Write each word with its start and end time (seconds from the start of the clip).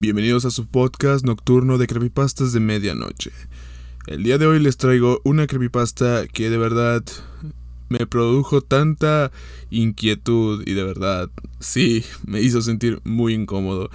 Bienvenidos 0.00 0.44
a 0.44 0.52
su 0.52 0.68
podcast 0.68 1.24
nocturno 1.24 1.76
de 1.76 1.88
creepypastas 1.88 2.52
de 2.52 2.60
medianoche. 2.60 3.32
El 4.06 4.22
día 4.22 4.38
de 4.38 4.46
hoy 4.46 4.60
les 4.60 4.76
traigo 4.76 5.20
una 5.24 5.48
creepypasta 5.48 6.28
que 6.28 6.50
de 6.50 6.56
verdad 6.56 7.02
me 7.88 8.06
produjo 8.06 8.60
tanta 8.60 9.32
inquietud 9.70 10.62
y 10.64 10.74
de 10.74 10.84
verdad, 10.84 11.30
sí, 11.58 12.04
me 12.24 12.40
hizo 12.40 12.62
sentir 12.62 13.00
muy 13.02 13.34
incómodo 13.34 13.90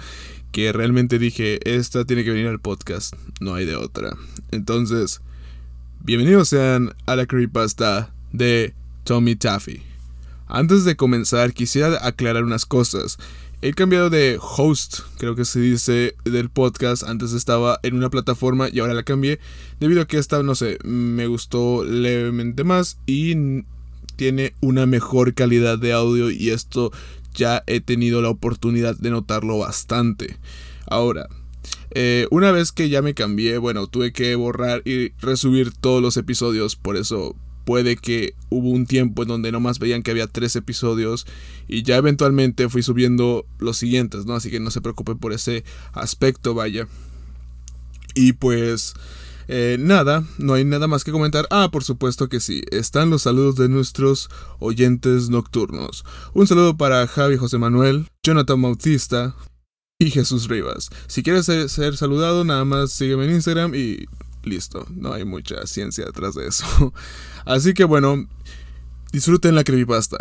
que 0.52 0.74
realmente 0.74 1.18
dije, 1.18 1.58
esta 1.64 2.04
tiene 2.04 2.22
que 2.22 2.32
venir 2.32 2.48
al 2.48 2.60
podcast, 2.60 3.14
no 3.40 3.54
hay 3.54 3.64
de 3.64 3.76
otra. 3.76 4.14
Entonces, 4.50 5.22
bienvenidos 6.00 6.50
sean 6.50 6.94
a 7.06 7.16
la 7.16 7.24
creepypasta 7.24 8.12
de 8.30 8.74
Tommy 9.04 9.36
Taffy. 9.36 9.80
Antes 10.46 10.84
de 10.84 10.96
comenzar, 10.96 11.54
quisiera 11.54 12.06
aclarar 12.06 12.44
unas 12.44 12.66
cosas. 12.66 13.18
He 13.66 13.72
cambiado 13.72 14.10
de 14.10 14.38
host, 14.38 14.98
creo 15.16 15.34
que 15.34 15.46
se 15.46 15.58
dice, 15.58 16.16
del 16.24 16.50
podcast. 16.50 17.02
Antes 17.02 17.32
estaba 17.32 17.80
en 17.82 17.94
una 17.94 18.10
plataforma 18.10 18.68
y 18.70 18.80
ahora 18.80 18.92
la 18.92 19.04
cambié. 19.04 19.40
Debido 19.80 20.02
a 20.02 20.06
que 20.06 20.18
esta, 20.18 20.42
no 20.42 20.54
sé, 20.54 20.76
me 20.84 21.28
gustó 21.28 21.82
levemente 21.82 22.62
más 22.62 22.98
y 23.06 23.64
tiene 24.16 24.52
una 24.60 24.84
mejor 24.84 25.32
calidad 25.32 25.78
de 25.78 25.94
audio 25.94 26.30
y 26.30 26.50
esto 26.50 26.92
ya 27.32 27.64
he 27.66 27.80
tenido 27.80 28.20
la 28.20 28.28
oportunidad 28.28 28.98
de 28.98 29.08
notarlo 29.08 29.56
bastante. 29.56 30.36
Ahora, 30.86 31.30
eh, 31.92 32.28
una 32.30 32.52
vez 32.52 32.70
que 32.70 32.90
ya 32.90 33.00
me 33.00 33.14
cambié, 33.14 33.56
bueno, 33.56 33.86
tuve 33.86 34.12
que 34.12 34.34
borrar 34.34 34.82
y 34.84 35.12
resubir 35.22 35.72
todos 35.72 36.02
los 36.02 36.18
episodios, 36.18 36.76
por 36.76 36.98
eso 36.98 37.34
puede 37.64 37.96
que 37.96 38.34
hubo 38.50 38.70
un 38.70 38.86
tiempo 38.86 39.22
en 39.22 39.28
donde 39.28 39.52
nomás 39.52 39.78
veían 39.78 40.02
que 40.02 40.10
había 40.10 40.26
tres 40.26 40.56
episodios 40.56 41.26
y 41.66 41.82
ya 41.82 41.96
eventualmente 41.96 42.68
fui 42.68 42.82
subiendo 42.82 43.46
los 43.58 43.76
siguientes, 43.76 44.26
¿no? 44.26 44.34
Así 44.34 44.50
que 44.50 44.60
no 44.60 44.70
se 44.70 44.80
preocupen 44.80 45.18
por 45.18 45.32
ese 45.32 45.64
aspecto, 45.92 46.54
vaya. 46.54 46.86
Y 48.14 48.34
pues... 48.34 48.94
Eh, 49.46 49.76
nada, 49.78 50.24
no 50.38 50.54
hay 50.54 50.64
nada 50.64 50.86
más 50.86 51.04
que 51.04 51.12
comentar. 51.12 51.46
Ah, 51.50 51.68
por 51.70 51.84
supuesto 51.84 52.28
que 52.30 52.40
sí. 52.40 52.62
Están 52.70 53.10
los 53.10 53.22
saludos 53.22 53.56
de 53.56 53.68
nuestros 53.68 54.30
oyentes 54.58 55.28
nocturnos. 55.28 56.04
Un 56.32 56.46
saludo 56.46 56.76
para 56.76 57.06
Javi 57.06 57.36
José 57.36 57.58
Manuel, 57.58 58.08
Jonathan 58.22 58.62
Bautista 58.62 59.34
y 59.98 60.10
Jesús 60.10 60.48
Rivas. 60.48 60.90
Si 61.06 61.22
quieres 61.22 61.46
ser, 61.46 61.68
ser 61.68 61.96
saludado, 61.96 62.44
nada 62.44 62.64
más 62.64 62.92
sígueme 62.92 63.24
en 63.26 63.32
Instagram 63.32 63.74
y 63.74 64.06
listo. 64.46 64.86
No 64.90 65.12
hay 65.12 65.24
mucha 65.24 65.66
ciencia 65.66 66.04
detrás 66.04 66.34
de 66.34 66.46
eso. 66.46 66.92
Así 67.44 67.74
que 67.74 67.84
bueno, 67.84 68.28
disfruten 69.12 69.54
la 69.54 69.64
creepypasta. 69.64 70.18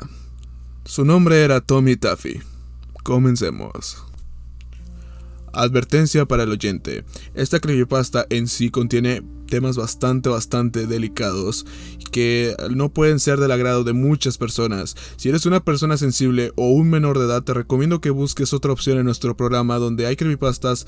Su 0.85 1.05
nombre 1.05 1.41
era 1.43 1.61
Tommy 1.61 1.95
Taffy. 1.95 2.41
Comencemos. 3.03 4.03
Advertencia 5.53 6.25
para 6.25 6.43
el 6.43 6.52
oyente. 6.52 7.05
Esta 7.35 7.59
creepypasta 7.59 8.25
en 8.30 8.47
sí 8.47 8.69
contiene 8.69 9.23
temas 9.47 9.77
bastante, 9.77 10.30
bastante 10.30 10.87
delicados 10.87 11.65
que 12.11 12.55
no 12.71 12.89
pueden 12.89 13.19
ser 13.19 13.39
del 13.39 13.52
agrado 13.52 13.83
de 13.83 13.93
muchas 13.93 14.37
personas. 14.37 14.95
Si 15.15 15.30
eres 15.30 15.45
una 15.45 15.63
persona 15.63 15.97
sensible 15.97 16.52
o 16.55 16.69
un 16.69 16.89
menor 16.89 17.19
de 17.19 17.25
edad, 17.25 17.43
te 17.43 17.53
recomiendo 17.53 18.02
que 18.02 18.09
busques 18.09 18.53
otra 18.53 18.71
opción 18.71 18.97
en 18.97 19.05
nuestro 19.05 19.37
programa 19.37 19.77
donde 19.77 20.05
hay 20.08 20.15
creepypastas 20.15 20.87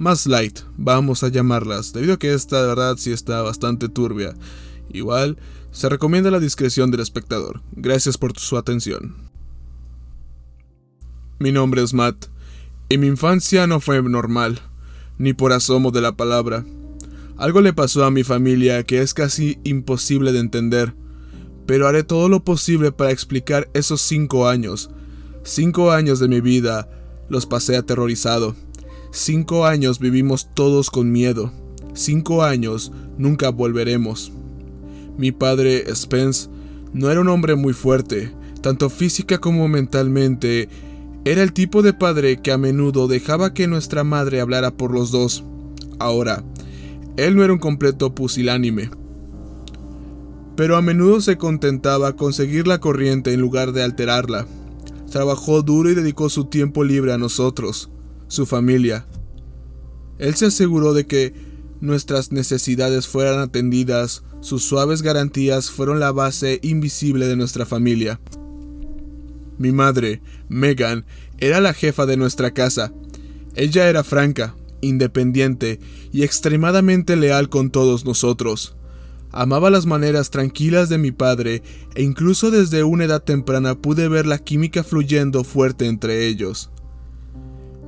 más 0.00 0.26
light, 0.26 0.60
vamos 0.78 1.22
a 1.22 1.28
llamarlas, 1.28 1.92
debido 1.92 2.14
a 2.14 2.18
que 2.18 2.32
esta 2.32 2.62
de 2.62 2.68
verdad 2.68 2.96
sí 2.96 3.12
está 3.12 3.42
bastante 3.42 3.90
turbia. 3.90 4.34
Igual, 4.90 5.36
se 5.72 5.90
recomienda 5.90 6.30
la 6.30 6.40
discreción 6.40 6.90
del 6.90 7.00
espectador. 7.00 7.60
Gracias 7.72 8.16
por 8.16 8.36
su 8.38 8.56
atención. 8.56 9.14
Mi 11.38 11.52
nombre 11.52 11.82
es 11.82 11.92
Matt, 11.92 12.28
y 12.88 12.96
mi 12.96 13.08
infancia 13.08 13.66
no 13.66 13.78
fue 13.78 14.02
normal, 14.02 14.60
ni 15.18 15.34
por 15.34 15.52
asomo 15.52 15.90
de 15.90 16.00
la 16.00 16.12
palabra. 16.12 16.64
Algo 17.36 17.60
le 17.60 17.74
pasó 17.74 18.06
a 18.06 18.10
mi 18.10 18.24
familia 18.24 18.82
que 18.84 19.02
es 19.02 19.12
casi 19.12 19.58
imposible 19.64 20.32
de 20.32 20.38
entender, 20.38 20.94
pero 21.66 21.86
haré 21.86 22.04
todo 22.04 22.30
lo 22.30 22.42
posible 22.42 22.90
para 22.90 23.10
explicar 23.10 23.68
esos 23.74 24.00
cinco 24.00 24.48
años. 24.48 24.90
Cinco 25.42 25.92
años 25.92 26.20
de 26.20 26.28
mi 26.28 26.40
vida 26.40 26.88
los 27.28 27.44
pasé 27.44 27.76
aterrorizado 27.76 28.56
Cinco 29.12 29.66
años 29.66 29.98
vivimos 29.98 30.54
todos 30.54 30.88
con 30.88 31.10
miedo. 31.10 31.50
Cinco 31.94 32.44
años 32.44 32.92
nunca 33.18 33.50
volveremos. 33.50 34.32
Mi 35.18 35.32
padre, 35.32 35.84
Spence, 35.92 36.48
no 36.92 37.10
era 37.10 37.20
un 37.20 37.28
hombre 37.28 37.56
muy 37.56 37.72
fuerte, 37.72 38.32
tanto 38.62 38.88
física 38.88 39.38
como 39.38 39.66
mentalmente. 39.66 40.68
Era 41.24 41.42
el 41.42 41.52
tipo 41.52 41.82
de 41.82 41.92
padre 41.92 42.40
que 42.40 42.52
a 42.52 42.58
menudo 42.58 43.08
dejaba 43.08 43.52
que 43.52 43.66
nuestra 43.66 44.04
madre 44.04 44.40
hablara 44.40 44.70
por 44.70 44.92
los 44.92 45.10
dos. 45.10 45.42
Ahora, 45.98 46.44
él 47.16 47.34
no 47.34 47.42
era 47.42 47.52
un 47.52 47.58
completo 47.58 48.14
pusilánime, 48.14 48.90
pero 50.54 50.76
a 50.76 50.82
menudo 50.82 51.20
se 51.20 51.36
contentaba 51.36 52.14
con 52.14 52.32
seguir 52.32 52.68
la 52.68 52.78
corriente 52.78 53.34
en 53.34 53.40
lugar 53.40 53.72
de 53.72 53.82
alterarla. 53.82 54.46
Trabajó 55.10 55.62
duro 55.62 55.90
y 55.90 55.94
dedicó 55.96 56.28
su 56.28 56.44
tiempo 56.44 56.84
libre 56.84 57.12
a 57.12 57.18
nosotros 57.18 57.90
su 58.30 58.46
familia. 58.46 59.06
Él 60.18 60.34
se 60.36 60.46
aseguró 60.46 60.94
de 60.94 61.06
que 61.06 61.34
nuestras 61.80 62.30
necesidades 62.30 63.08
fueran 63.08 63.40
atendidas, 63.40 64.22
sus 64.40 64.62
suaves 64.64 65.02
garantías 65.02 65.70
fueron 65.70 65.98
la 65.98 66.12
base 66.12 66.60
invisible 66.62 67.26
de 67.26 67.36
nuestra 67.36 67.66
familia. 67.66 68.20
Mi 69.58 69.72
madre, 69.72 70.22
Megan, 70.48 71.04
era 71.38 71.60
la 71.60 71.74
jefa 71.74 72.06
de 72.06 72.16
nuestra 72.16 72.52
casa. 72.52 72.92
Ella 73.56 73.88
era 73.88 74.04
franca, 74.04 74.54
independiente 74.80 75.80
y 76.12 76.22
extremadamente 76.22 77.16
leal 77.16 77.48
con 77.48 77.70
todos 77.70 78.04
nosotros. 78.04 78.76
Amaba 79.32 79.70
las 79.70 79.86
maneras 79.86 80.30
tranquilas 80.30 80.88
de 80.88 80.98
mi 80.98 81.12
padre 81.12 81.62
e 81.94 82.02
incluso 82.02 82.50
desde 82.50 82.84
una 82.84 83.04
edad 83.04 83.22
temprana 83.22 83.74
pude 83.74 84.08
ver 84.08 84.26
la 84.26 84.38
química 84.38 84.84
fluyendo 84.84 85.44
fuerte 85.44 85.86
entre 85.86 86.26
ellos. 86.26 86.70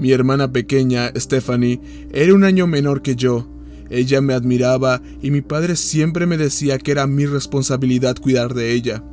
Mi 0.02 0.10
hermana 0.10 0.50
pequeña, 0.50 1.12
Stephanie, 1.14 1.80
era 2.12 2.34
un 2.34 2.42
año 2.42 2.66
menor 2.66 3.02
que 3.02 3.14
yo. 3.14 3.46
Ella 3.88 4.20
me 4.20 4.34
admiraba 4.34 5.00
y 5.22 5.30
mi 5.30 5.42
padre 5.42 5.76
siempre 5.76 6.26
me 6.26 6.36
decía 6.36 6.76
que 6.78 6.90
era 6.90 7.06
mi 7.06 7.24
responsabilidad 7.24 8.16
cuidar 8.16 8.52
de 8.52 8.72
ella. 8.72 9.04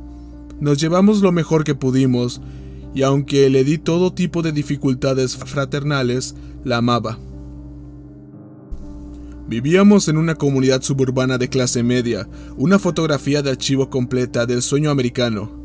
Nos 0.58 0.78
llevamos 0.78 1.20
lo 1.20 1.30
mejor 1.30 1.62
que 1.62 1.76
pudimos, 1.76 2.40
y 2.92 3.02
aunque 3.02 3.48
le 3.50 3.62
di 3.62 3.78
todo 3.78 4.12
tipo 4.12 4.42
de 4.42 4.50
dificultades 4.50 5.36
fraternales, 5.36 6.34
la 6.64 6.78
amaba. 6.78 7.20
Vivíamos 9.46 10.08
en 10.08 10.16
una 10.16 10.34
comunidad 10.34 10.82
suburbana 10.82 11.38
de 11.38 11.48
clase 11.48 11.84
media, 11.84 12.28
una 12.56 12.80
fotografía 12.80 13.42
de 13.42 13.50
archivo 13.50 13.90
completa 13.90 14.44
del 14.44 14.60
sueño 14.60 14.90
americano. 14.90 15.59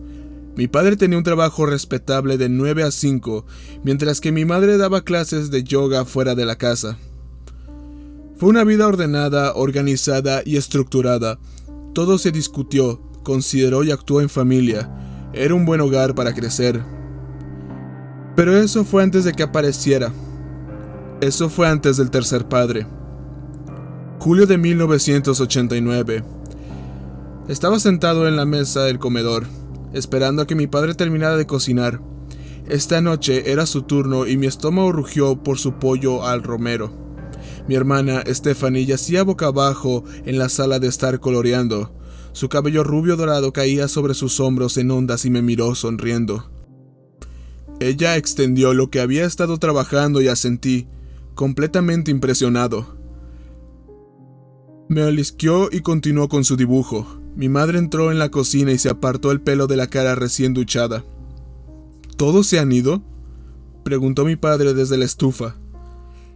Mi 0.58 0.68
padre 0.70 0.96
tenía 0.96 1.18
un 1.18 1.24
trabajo 1.24 1.66
respetable 1.66 2.38
de 2.38 2.48
9 2.48 2.84
a 2.84 2.92
5, 2.92 3.46
mientras 3.84 4.22
que 4.22 4.32
mi 4.32 4.46
madre 4.46 4.78
daba 4.78 5.02
clases 5.02 5.52
de 5.52 5.64
yoga 5.64 6.06
fuera 6.06 6.34
de 6.34 6.46
la 6.46 6.56
casa. 6.56 6.98
Fue 8.38 8.50
una 8.50 8.64
vida 8.64 8.88
ordenada, 8.88 9.54
organizada 9.54 10.44
y 10.46 10.56
estructurada. 10.56 11.40
Todo 11.94 12.18
se 12.18 12.32
discutió, 12.32 13.02
consideró 13.24 13.84
y 13.84 13.92
actuó 13.92 14.22
en 14.22 14.30
familia. 14.30 14.90
Era 15.34 15.54
un 15.54 15.66
buen 15.66 15.82
hogar 15.82 16.16
para 16.16 16.34
crecer. 16.34 16.82
Pero 18.38 18.58
eso 18.58 18.86
fue 18.86 19.04
antes 19.04 19.26
de 19.26 19.34
que 19.34 19.44
apareciera. 19.44 20.14
Eso 21.20 21.50
fue 21.50 21.68
antes 21.68 21.98
del 21.98 22.12
tercer 22.12 22.48
padre. 22.48 22.88
Julio 24.20 24.46
de 24.46 24.58
1989. 24.58 26.24
Estaba 27.50 27.78
sentado 27.80 28.28
en 28.28 28.38
la 28.38 28.46
mesa 28.46 28.84
del 28.84 29.00
comedor 29.00 29.46
esperando 29.94 30.42
a 30.42 30.48
que 30.48 30.56
mi 30.56 30.68
padre 30.68 30.94
terminara 30.96 31.38
de 31.38 31.48
cocinar. 31.48 32.02
Esta 32.68 33.02
noche 33.02 33.52
era 33.52 33.66
su 33.66 33.84
turno 33.84 34.26
y 34.26 34.38
mi 34.38 34.48
estómago 34.48 34.92
rugió 34.92 35.44
por 35.44 35.60
su 35.60 35.74
pollo 35.74 36.26
al 36.26 36.44
romero. 36.44 36.92
Mi 37.68 37.76
hermana 37.76 38.24
Stephanie 38.28 38.86
yacía 38.86 39.24
boca 39.24 39.48
abajo 39.48 40.04
en 40.26 40.38
la 40.38 40.50
sala 40.50 40.80
de 40.80 40.88
estar 40.88 41.20
coloreando. 41.20 41.92
Su 42.32 42.50
cabello 42.50 42.84
rubio 42.84 43.16
dorado 43.16 43.54
caía 43.54 43.88
sobre 43.88 44.14
sus 44.14 44.40
hombros 44.40 44.78
en 44.78 44.92
ondas 44.92 45.26
y 45.26 45.30
me 45.30 45.42
miró 45.42 45.74
sonriendo. 45.74 46.52
Ella 47.80 48.18
extendió 48.18 48.74
lo 48.74 48.90
que 48.90 49.00
había 49.00 49.26
estado 49.26 49.58
trabajando 49.58 50.22
y 50.22 50.28
asentí, 50.28 50.88
completamente 51.34 52.12
impresionado. 52.12 52.98
Me 54.88 55.02
alisqueó 55.02 55.70
y 55.72 55.82
continuó 55.82 56.30
con 56.30 56.44
su 56.44 56.56
dibujo. 56.56 57.20
Mi 57.36 57.50
madre 57.50 57.80
entró 57.80 58.12
en 58.12 58.20
la 58.20 58.30
cocina 58.30 58.72
y 58.72 58.78
se 58.78 58.90
apartó 58.90 59.32
el 59.32 59.42
pelo 59.42 59.68
de 59.68 59.76
la 59.76 59.88
cara 59.88 60.16
recién 60.16 60.54
duchada. 60.54 61.04
¿Todos 62.18 62.48
se 62.48 62.60
han 62.60 62.72
ido? 62.72 63.04
preguntó 63.84 64.26
mi 64.26 64.36
padre 64.36 64.74
desde 64.74 64.98
la 64.98 65.06
estufa. 65.06 65.56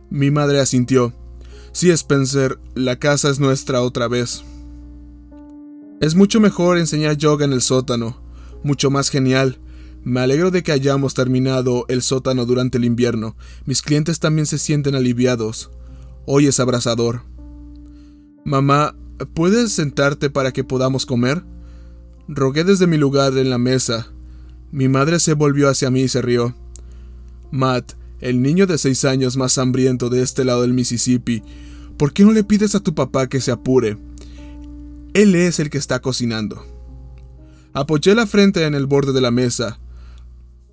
Mi 0.09 0.29
madre 0.29 0.59
asintió. 0.59 1.13
Sí, 1.71 1.89
Spencer, 1.89 2.59
la 2.75 2.97
casa 2.97 3.29
es 3.29 3.39
nuestra 3.39 3.81
otra 3.81 4.07
vez. 4.07 4.43
Es 6.01 6.15
mucho 6.15 6.39
mejor 6.39 6.77
enseñar 6.77 7.17
yoga 7.17 7.45
en 7.45 7.53
el 7.53 7.61
sótano, 7.61 8.21
mucho 8.63 8.89
más 8.89 9.09
genial, 9.09 9.59
Me 10.01 10.21
alegro 10.21 10.49
de 10.49 10.63
que 10.63 10.71
hayamos 10.71 11.13
terminado 11.13 11.85
el 11.89 12.01
sótano 12.01 12.45
durante 12.45 12.77
el 12.77 12.85
invierno. 12.85 13.35
Mis 13.65 13.81
clientes 13.81 14.19
también 14.19 14.45
se 14.45 14.57
sienten 14.57 14.95
aliviados. 14.95 15.71
Hoy 16.25 16.47
es 16.47 16.61
abrasador. 16.61 17.23
Mamá, 18.45 18.95
¿puedes 19.33 19.71
sentarte 19.71 20.29
para 20.29 20.51
que 20.51 20.63
podamos 20.63 21.05
comer? 21.05 21.43
Rogué 22.27 22.63
desde 22.63 22.87
mi 22.87 22.97
lugar 22.97 23.37
en 23.37 23.49
la 23.49 23.57
mesa. 23.57 24.07
Mi 24.71 24.87
madre 24.87 25.19
se 25.19 25.33
volvió 25.33 25.69
hacia 25.69 25.89
mí 25.89 26.01
y 26.01 26.07
se 26.07 26.21
rió. 26.21 26.55
Matt, 27.51 27.93
el 28.21 28.41
niño 28.41 28.67
de 28.67 28.77
seis 28.77 29.05
años 29.05 29.37
más 29.37 29.57
hambriento 29.57 30.09
de 30.09 30.21
este 30.21 30.43
lado 30.43 30.61
del 30.61 30.73
Mississippi, 30.73 31.41
¿por 31.97 32.13
qué 32.13 32.23
no 32.23 32.31
le 32.31 32.43
pides 32.43 32.75
a 32.75 32.79
tu 32.79 32.93
papá 32.93 33.27
que 33.27 33.41
se 33.41 33.51
apure? 33.51 33.97
Él 35.13 35.35
es 35.35 35.59
el 35.59 35.69
que 35.69 35.77
está 35.79 36.01
cocinando. 36.01 36.63
Apoyé 37.73 38.13
la 38.13 38.27
frente 38.27 38.65
en 38.65 38.75
el 38.75 38.85
borde 38.85 39.13
de 39.13 39.21
la 39.21 39.31
mesa. 39.31 39.79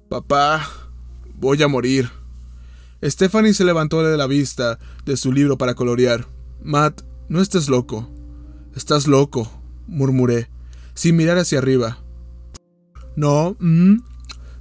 Papá, 0.08 0.68
voy 1.38 1.62
a 1.62 1.68
morir. 1.68 2.10
Stephanie 3.02 3.54
se 3.54 3.64
levantó 3.64 4.02
de 4.02 4.16
la 4.16 4.26
vista 4.26 4.78
de 5.04 5.16
su 5.16 5.32
libro 5.32 5.56
para 5.56 5.74
colorear. 5.74 6.26
Matt, 6.62 7.02
no 7.28 7.40
estés 7.40 7.68
loco. 7.68 8.10
Estás 8.76 9.06
loco, 9.06 9.50
murmuré, 9.86 10.50
sin 10.92 11.16
mirar 11.16 11.38
hacia 11.38 11.60
arriba. 11.60 12.04
No, 13.16 13.56
mm", 13.58 13.96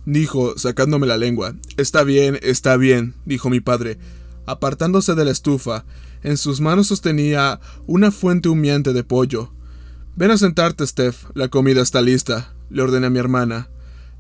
dijo, 0.06 0.58
sacándome 0.58 1.06
la 1.06 1.18
lengua. 1.18 1.54
Está 1.76 2.04
bien, 2.04 2.40
está 2.42 2.78
bien, 2.78 3.14
dijo 3.26 3.50
mi 3.50 3.60
padre, 3.60 3.98
apartándose 4.46 5.16
de 5.16 5.26
la 5.26 5.32
estufa. 5.32 5.84
En 6.24 6.38
sus 6.38 6.62
manos 6.62 6.88
sostenía 6.88 7.60
una 7.88 8.10
fuente 8.10 8.48
humeante 8.48 8.94
de 8.94 9.04
pollo. 9.04 9.52
Ven 10.16 10.32
a 10.32 10.38
sentarte, 10.38 10.88
Steph. 10.88 11.26
La 11.34 11.50
comida 11.50 11.82
está 11.82 12.02
lista, 12.02 12.54
le 12.70 12.84
ordené 12.84 13.08
a 13.08 13.10
mi 13.10 13.20
hermana. 13.20 13.70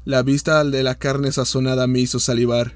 La 0.03 0.23
vista 0.23 0.61
de 0.65 0.83
la 0.83 0.95
carne 0.95 1.31
sazonada 1.31 1.87
me 1.87 1.99
hizo 1.99 2.19
salivar. 2.19 2.73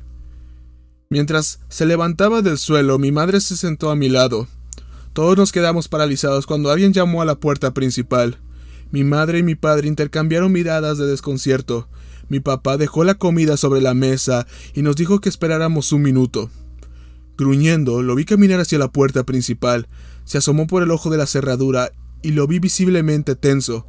Mientras 1.10 1.60
se 1.68 1.86
levantaba 1.86 2.42
del 2.42 2.58
suelo, 2.58 2.98
mi 2.98 3.12
madre 3.12 3.42
se 3.42 3.58
sentó 3.58 3.90
a 3.90 3.98
mi 3.98 4.08
lado. 4.08 4.48
Todos 5.20 5.36
nos 5.36 5.52
quedamos 5.52 5.90
paralizados 5.90 6.46
cuando 6.46 6.72
alguien 6.72 6.94
llamó 6.94 7.22
a 7.22 7.26
la 7.26 7.36
puerta 7.36 7.74
principal. 7.74 8.38
Mi 8.90 9.04
madre 9.04 9.40
y 9.40 9.44
mi 9.44 9.54
padre 9.54 9.90
intercambiaron 9.90 10.50
miradas 10.50 10.98
de 10.98 11.08
desconcierto. 11.08 11.90
Mi 12.30 12.40
papá 12.40 12.78
dejó 12.78 13.04
la 13.04 13.16
comida 13.16 13.58
sobre 13.58 13.82
la 13.82 13.94
mesa 13.94 14.48
y 14.74 14.82
nos 14.82 14.96
dijo 14.96 15.20
que 15.20 15.28
esperáramos 15.28 15.92
un 15.92 16.04
minuto. 16.04 16.50
Gruñendo, 17.38 18.02
lo 18.02 18.16
vi 18.16 18.24
caminar 18.24 18.62
hacia 18.62 18.80
la 18.80 18.94
puerta 18.94 19.26
principal. 19.26 19.90
Se 20.24 20.38
asomó 20.38 20.68
por 20.68 20.84
el 20.84 20.92
ojo 20.92 21.10
de 21.10 21.18
la 21.18 21.26
cerradura 21.26 21.92
y 22.22 22.32
lo 22.32 22.48
vi 22.48 22.60
visiblemente 22.60 23.36
tenso, 23.36 23.88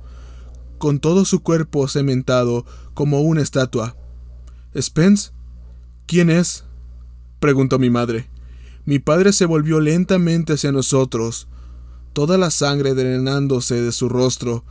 con 0.79 0.99
todo 0.99 1.25
su 1.25 1.45
cuerpo 1.45 1.87
cementado 1.87 2.67
como 2.93 3.21
una 3.21 3.41
estatua. 3.41 3.97
¿Spence? 4.77 5.31
¿Quién 6.09 6.29
es? 6.29 6.65
preguntó 7.39 7.79
mi 7.79 7.89
madre. 7.89 8.29
Mi 8.85 8.99
padre 8.99 9.33
se 9.33 9.47
volvió 9.47 9.81
lentamente 9.81 10.55
hacia 10.55 10.73
nosotros, 10.73 11.49
toda 12.13 12.39
la 12.39 12.51
sangre 12.51 12.95
drenándose 12.95 13.81
de 13.81 13.93
su 13.93 14.09
rostro. 14.09 14.65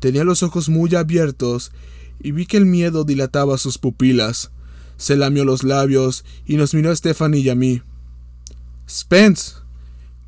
Tenía 0.00 0.24
los 0.24 0.42
ojos 0.42 0.68
muy 0.68 0.94
abiertos 0.94 1.72
y 2.20 2.32
vi 2.32 2.46
que 2.46 2.56
el 2.56 2.66
miedo 2.66 3.04
dilataba 3.04 3.58
sus 3.58 3.78
pupilas. 3.78 4.50
Se 4.96 5.16
lamió 5.16 5.44
los 5.44 5.64
labios 5.64 6.24
y 6.46 6.56
nos 6.56 6.74
miró 6.74 6.90
a 6.90 6.96
Stephanie 6.96 7.40
y 7.40 7.48
a 7.50 7.54
mí. 7.54 7.82
Spence. 8.88 9.54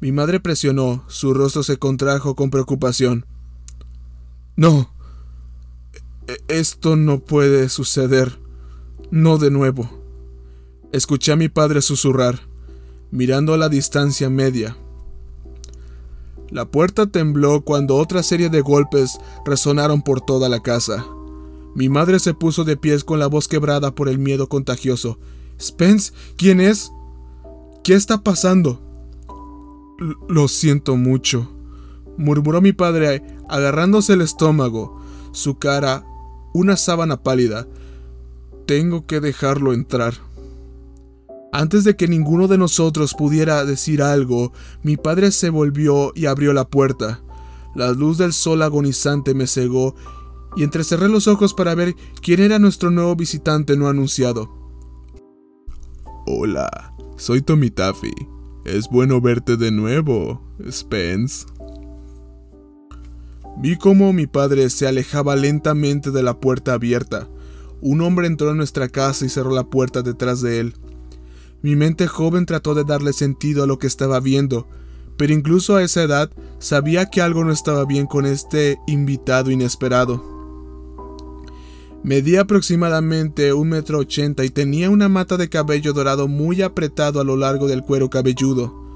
Mi 0.00 0.12
madre 0.12 0.40
presionó, 0.40 1.04
su 1.08 1.32
rostro 1.32 1.62
se 1.62 1.78
contrajo 1.78 2.34
con 2.34 2.50
preocupación. 2.50 3.26
No. 4.56 4.92
E-, 6.26 6.38
esto 6.48 6.96
no 6.96 7.20
puede 7.20 7.68
suceder. 7.68 8.38
No 9.10 9.38
de 9.38 9.50
nuevo. 9.50 10.02
Escuché 10.92 11.32
a 11.32 11.36
mi 11.36 11.48
padre 11.48 11.82
susurrar, 11.82 12.40
mirando 13.10 13.54
a 13.54 13.58
la 13.58 13.68
distancia 13.68 14.30
media. 14.30 14.76
La 16.50 16.64
puerta 16.64 17.06
tembló 17.06 17.62
cuando 17.62 17.96
otra 17.96 18.22
serie 18.22 18.50
de 18.50 18.60
golpes 18.60 19.18
resonaron 19.44 20.02
por 20.02 20.20
toda 20.20 20.48
la 20.48 20.60
casa. 20.60 21.04
Mi 21.74 21.88
madre 21.88 22.20
se 22.20 22.34
puso 22.34 22.64
de 22.64 22.76
pies 22.76 23.04
con 23.04 23.18
la 23.18 23.26
voz 23.26 23.48
quebrada 23.48 23.94
por 23.94 24.08
el 24.08 24.18
miedo 24.18 24.48
contagioso. 24.48 25.18
Spence, 25.60 26.12
¿quién 26.36 26.60
es? 26.60 26.92
¿Qué 27.82 27.94
está 27.94 28.22
pasando? 28.22 28.80
Lo 30.28 30.48
siento 30.48 30.96
mucho, 30.96 31.50
murmuró 32.16 32.60
mi 32.60 32.72
padre 32.72 33.22
agarrándose 33.48 34.12
el 34.12 34.20
estómago, 34.20 35.00
su 35.32 35.58
cara 35.58 36.04
una 36.52 36.76
sábana 36.76 37.22
pálida. 37.22 37.66
Tengo 38.66 39.06
que 39.06 39.20
dejarlo 39.20 39.72
entrar. 39.72 40.14
Antes 41.56 41.84
de 41.84 41.96
que 41.96 42.06
ninguno 42.06 42.48
de 42.48 42.58
nosotros 42.58 43.14
pudiera 43.14 43.64
decir 43.64 44.02
algo, 44.02 44.52
mi 44.82 44.98
padre 44.98 45.30
se 45.30 45.48
volvió 45.48 46.12
y 46.14 46.26
abrió 46.26 46.52
la 46.52 46.68
puerta. 46.68 47.22
La 47.74 47.92
luz 47.92 48.18
del 48.18 48.34
sol 48.34 48.60
agonizante 48.60 49.32
me 49.32 49.46
cegó 49.46 49.94
y 50.54 50.64
entrecerré 50.64 51.08
los 51.08 51.28
ojos 51.28 51.54
para 51.54 51.74
ver 51.74 51.94
quién 52.20 52.40
era 52.40 52.58
nuestro 52.58 52.90
nuevo 52.90 53.16
visitante 53.16 53.74
no 53.74 53.88
anunciado. 53.88 54.50
Hola, 56.26 56.94
soy 57.16 57.40
Tommy 57.40 57.70
Taffy. 57.70 58.12
Es 58.66 58.90
bueno 58.90 59.22
verte 59.22 59.56
de 59.56 59.70
nuevo, 59.70 60.42
Spence. 60.70 61.46
Vi 63.56 63.78
cómo 63.78 64.12
mi 64.12 64.26
padre 64.26 64.68
se 64.68 64.86
alejaba 64.86 65.36
lentamente 65.36 66.10
de 66.10 66.22
la 66.22 66.38
puerta 66.38 66.74
abierta. 66.74 67.30
Un 67.80 68.02
hombre 68.02 68.26
entró 68.26 68.50
en 68.50 68.58
nuestra 68.58 68.90
casa 68.90 69.24
y 69.24 69.30
cerró 69.30 69.52
la 69.52 69.64
puerta 69.64 70.02
detrás 70.02 70.42
de 70.42 70.60
él. 70.60 70.74
Mi 71.62 71.76
mente 71.76 72.06
joven 72.06 72.46
trató 72.46 72.74
de 72.74 72.84
darle 72.84 73.12
sentido 73.12 73.64
a 73.64 73.66
lo 73.66 73.78
que 73.78 73.86
estaba 73.86 74.20
viendo, 74.20 74.68
pero 75.16 75.32
incluso 75.32 75.76
a 75.76 75.82
esa 75.82 76.02
edad 76.02 76.30
sabía 76.58 77.06
que 77.06 77.22
algo 77.22 77.44
no 77.44 77.52
estaba 77.52 77.84
bien 77.84 78.06
con 78.06 78.26
este 78.26 78.78
invitado 78.86 79.50
inesperado. 79.50 80.36
Medía 82.02 82.42
aproximadamente 82.42 83.52
un 83.52 83.70
metro 83.70 83.98
ochenta 83.98 84.44
y 84.44 84.50
tenía 84.50 84.90
una 84.90 85.08
mata 85.08 85.36
de 85.36 85.48
cabello 85.48 85.92
dorado 85.92 86.28
muy 86.28 86.62
apretado 86.62 87.20
a 87.20 87.24
lo 87.24 87.36
largo 87.36 87.66
del 87.66 87.82
cuero 87.82 88.10
cabelludo. 88.10 88.86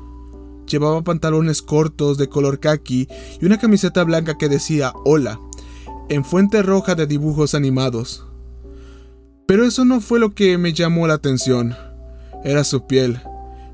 Llevaba 0.69 1.03
pantalones 1.03 1.63
cortos 1.63 2.19
de 2.19 2.29
color 2.29 2.61
khaki 2.61 3.09
y 3.41 3.45
una 3.45 3.59
camiseta 3.59 4.05
blanca 4.05 4.39
que 4.39 4.49
decía 4.49 4.93
Hola, 5.05 5.41
en 6.09 6.25
fuente 6.25 6.63
roja 6.63 6.95
de 6.95 7.09
dibujos 7.09 7.57
animados. 7.57 8.27
Pero 9.47 9.65
eso 9.65 9.85
no 9.85 10.01
fue 10.01 10.21
lo 10.21 10.33
que 10.33 10.57
me 10.59 10.73
llamó 10.73 11.09
la 11.09 11.15
atención. 11.15 11.75
Era 12.45 12.65
su 12.65 12.87
piel. 12.87 13.21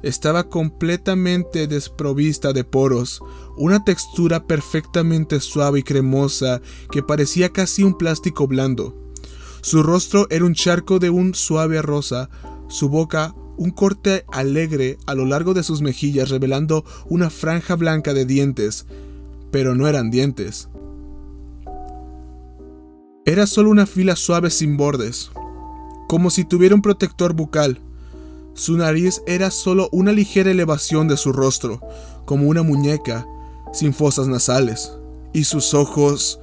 Estaba 0.02 0.48
completamente 0.48 1.66
desprovista 1.66 2.52
de 2.52 2.64
poros, 2.64 3.20
una 3.56 3.84
textura 3.84 4.46
perfectamente 4.46 5.40
suave 5.40 5.80
y 5.80 5.82
cremosa 5.82 6.60
que 6.90 7.02
parecía 7.02 7.50
casi 7.50 7.82
un 7.82 7.96
plástico 7.96 8.46
blando. 8.46 8.94
Su 9.62 9.82
rostro 9.82 10.26
era 10.30 10.44
un 10.44 10.54
charco 10.54 10.98
de 10.98 11.10
un 11.10 11.34
suave 11.34 11.80
rosa, 11.82 12.28
su 12.68 12.88
boca 12.88 13.34
un 13.56 13.70
corte 13.70 14.24
alegre 14.32 14.98
a 15.06 15.14
lo 15.14 15.24
largo 15.24 15.54
de 15.54 15.62
sus 15.62 15.80
mejillas 15.80 16.28
revelando 16.28 16.84
una 17.08 17.30
franja 17.30 17.74
blanca 17.74 18.12
de 18.14 18.26
dientes, 18.26 18.86
pero 19.50 19.74
no 19.74 19.88
eran 19.88 20.10
dientes. 20.10 20.68
Era 23.24 23.46
solo 23.46 23.70
una 23.70 23.86
fila 23.86 24.14
suave 24.14 24.50
sin 24.50 24.76
bordes, 24.76 25.30
como 26.06 26.30
si 26.30 26.44
tuviera 26.44 26.74
un 26.74 26.82
protector 26.82 27.32
bucal. 27.32 27.80
Su 28.56 28.78
nariz 28.78 29.22
era 29.26 29.50
solo 29.50 29.90
una 29.92 30.12
ligera 30.12 30.50
elevación 30.50 31.08
de 31.08 31.18
su 31.18 31.30
rostro, 31.30 31.80
como 32.24 32.48
una 32.48 32.62
muñeca, 32.62 33.26
sin 33.74 33.92
fosas 33.92 34.28
nasales, 34.28 34.92
y 35.34 35.44
sus 35.44 35.74
ojos 35.74 36.40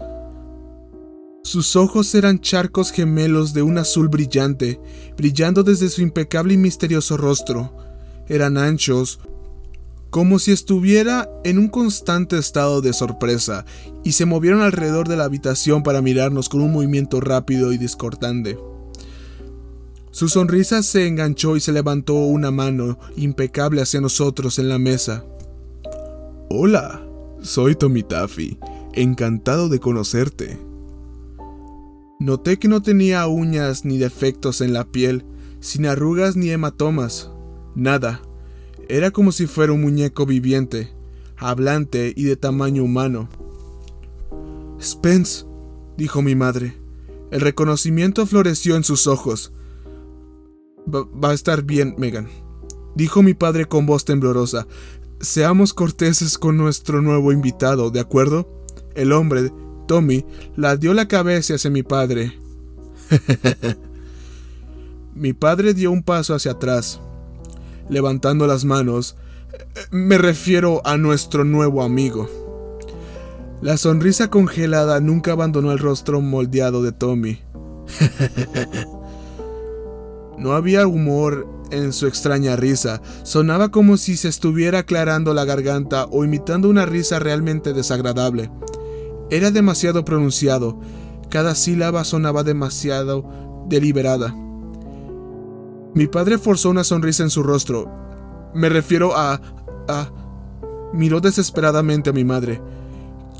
sus 1.43 1.75
ojos 1.75 2.15
eran 2.15 2.39
charcos 2.39 2.91
gemelos 2.91 3.53
de 3.53 3.63
un 3.63 3.77
azul 3.77 4.07
brillante, 4.07 4.79
brillando 5.17 5.63
desde 5.63 5.89
su 5.89 6.01
impecable 6.01 6.53
y 6.53 6.57
misterioso 6.57 7.17
rostro. 7.17 7.75
Eran 8.29 8.57
anchos, 8.57 9.19
como 10.09 10.39
si 10.39 10.53
estuviera 10.53 11.29
en 11.43 11.57
un 11.57 11.67
constante 11.67 12.37
estado 12.37 12.81
de 12.81 12.93
sorpresa, 12.93 13.65
y 14.05 14.13
se 14.13 14.25
movieron 14.25 14.61
alrededor 14.61 15.09
de 15.09 15.17
la 15.17 15.25
habitación 15.25 15.83
para 15.83 16.01
mirarnos 16.01 16.47
con 16.47 16.61
un 16.61 16.71
movimiento 16.71 17.19
rápido 17.19 17.73
y 17.73 17.77
discordante. 17.77 18.57
Su 20.13 20.29
sonrisa 20.29 20.83
se 20.83 21.07
enganchó 21.07 21.55
y 21.55 21.59
se 21.59 21.71
levantó 21.71 22.13
una 22.13 22.51
mano 22.51 22.99
impecable 23.15 23.81
hacia 23.81 23.99
nosotros 23.99 24.59
en 24.59 24.69
la 24.69 24.77
mesa. 24.77 25.25
Hola, 26.51 27.03
soy 27.41 27.73
Tommy 27.73 28.03
Taffy, 28.03 28.59
encantado 28.93 29.69
de 29.69 29.79
conocerte. 29.79 30.59
Noté 32.19 32.59
que 32.59 32.67
no 32.67 32.83
tenía 32.83 33.25
uñas 33.25 33.85
ni 33.85 33.97
defectos 33.97 34.61
en 34.61 34.73
la 34.73 34.85
piel, 34.85 35.25
sin 35.59 35.87
arrugas 35.87 36.35
ni 36.35 36.51
hematomas, 36.51 37.31
nada. 37.73 38.21
Era 38.89 39.09
como 39.09 39.31
si 39.31 39.47
fuera 39.47 39.73
un 39.73 39.81
muñeco 39.81 40.27
viviente, 40.27 40.93
hablante 41.37 42.13
y 42.15 42.25
de 42.25 42.35
tamaño 42.35 42.83
humano. 42.83 43.29
Spence, 44.79 45.47
dijo 45.97 46.21
mi 46.21 46.35
madre, 46.35 46.77
El 47.31 47.41
reconocimiento 47.41 48.27
floreció 48.27 48.75
en 48.75 48.83
sus 48.83 49.07
ojos. 49.07 49.51
Va, 50.85 51.29
a 51.29 51.33
estar 51.33 51.63
bien, 51.63 51.95
Megan, 51.97 52.27
dijo 52.95 53.23
mi 53.23 53.33
padre 53.33 53.65
con 53.65 53.85
voz 53.85 54.05
temblorosa. 54.05 54.67
Seamos 55.21 55.73
corteses 55.73 56.37
con 56.37 56.57
nuestro 56.57 57.01
nuevo 57.01 57.31
invitado, 57.31 57.89
¿de 57.89 58.01
acuerdo? 58.01 58.65
El 58.93 59.13
hombre, 59.13 59.51
Tommy, 59.87 60.25
la 60.57 60.75
dio 60.75 60.93
la 60.93 61.07
cabeza 61.07 61.55
hacia 61.55 61.71
mi 61.71 61.83
padre. 61.83 62.37
mi 65.15 65.33
padre 65.33 65.73
dio 65.73 65.91
un 65.91 66.03
paso 66.03 66.35
hacia 66.35 66.51
atrás, 66.51 66.99
levantando 67.89 68.45
las 68.45 68.65
manos. 68.65 69.15
Me 69.91 70.17
refiero 70.17 70.81
a 70.85 70.97
nuestro 70.97 71.45
nuevo 71.45 71.83
amigo. 71.83 72.29
La 73.61 73.77
sonrisa 73.77 74.29
congelada 74.29 74.99
nunca 74.99 75.31
abandonó 75.31 75.71
el 75.71 75.79
rostro 75.79 76.19
moldeado 76.19 76.83
de 76.83 76.91
Tommy. 76.91 77.39
no 80.37 80.53
había 80.53 80.87
humor 80.87 81.47
en 81.71 81.93
su 81.93 82.07
extraña 82.07 82.55
risa. 82.55 83.01
Sonaba 83.23 83.69
como 83.69 83.97
si 83.97 84.17
se 84.17 84.27
estuviera 84.27 84.79
aclarando 84.79 85.33
la 85.33 85.45
garganta 85.45 86.05
o 86.11 86.23
imitando 86.23 86.69
una 86.69 86.85
risa 86.85 87.19
realmente 87.19 87.73
desagradable. 87.73 88.51
Era 89.29 89.51
demasiado 89.51 90.05
pronunciado. 90.05 90.79
Cada 91.29 91.55
sílaba 91.55 92.03
sonaba 92.03 92.43
demasiado 92.43 93.65
deliberada. 93.67 94.35
Mi 95.95 96.07
padre 96.07 96.37
forzó 96.37 96.69
una 96.69 96.83
sonrisa 96.83 97.23
en 97.23 97.29
su 97.29 97.43
rostro. 97.43 97.91
Me 98.53 98.69
refiero 98.69 99.15
a... 99.15 99.41
a... 99.87 100.11
Miró 100.93 101.21
desesperadamente 101.21 102.11
a 102.11 102.13
mi 102.13 102.23
madre 102.23 102.61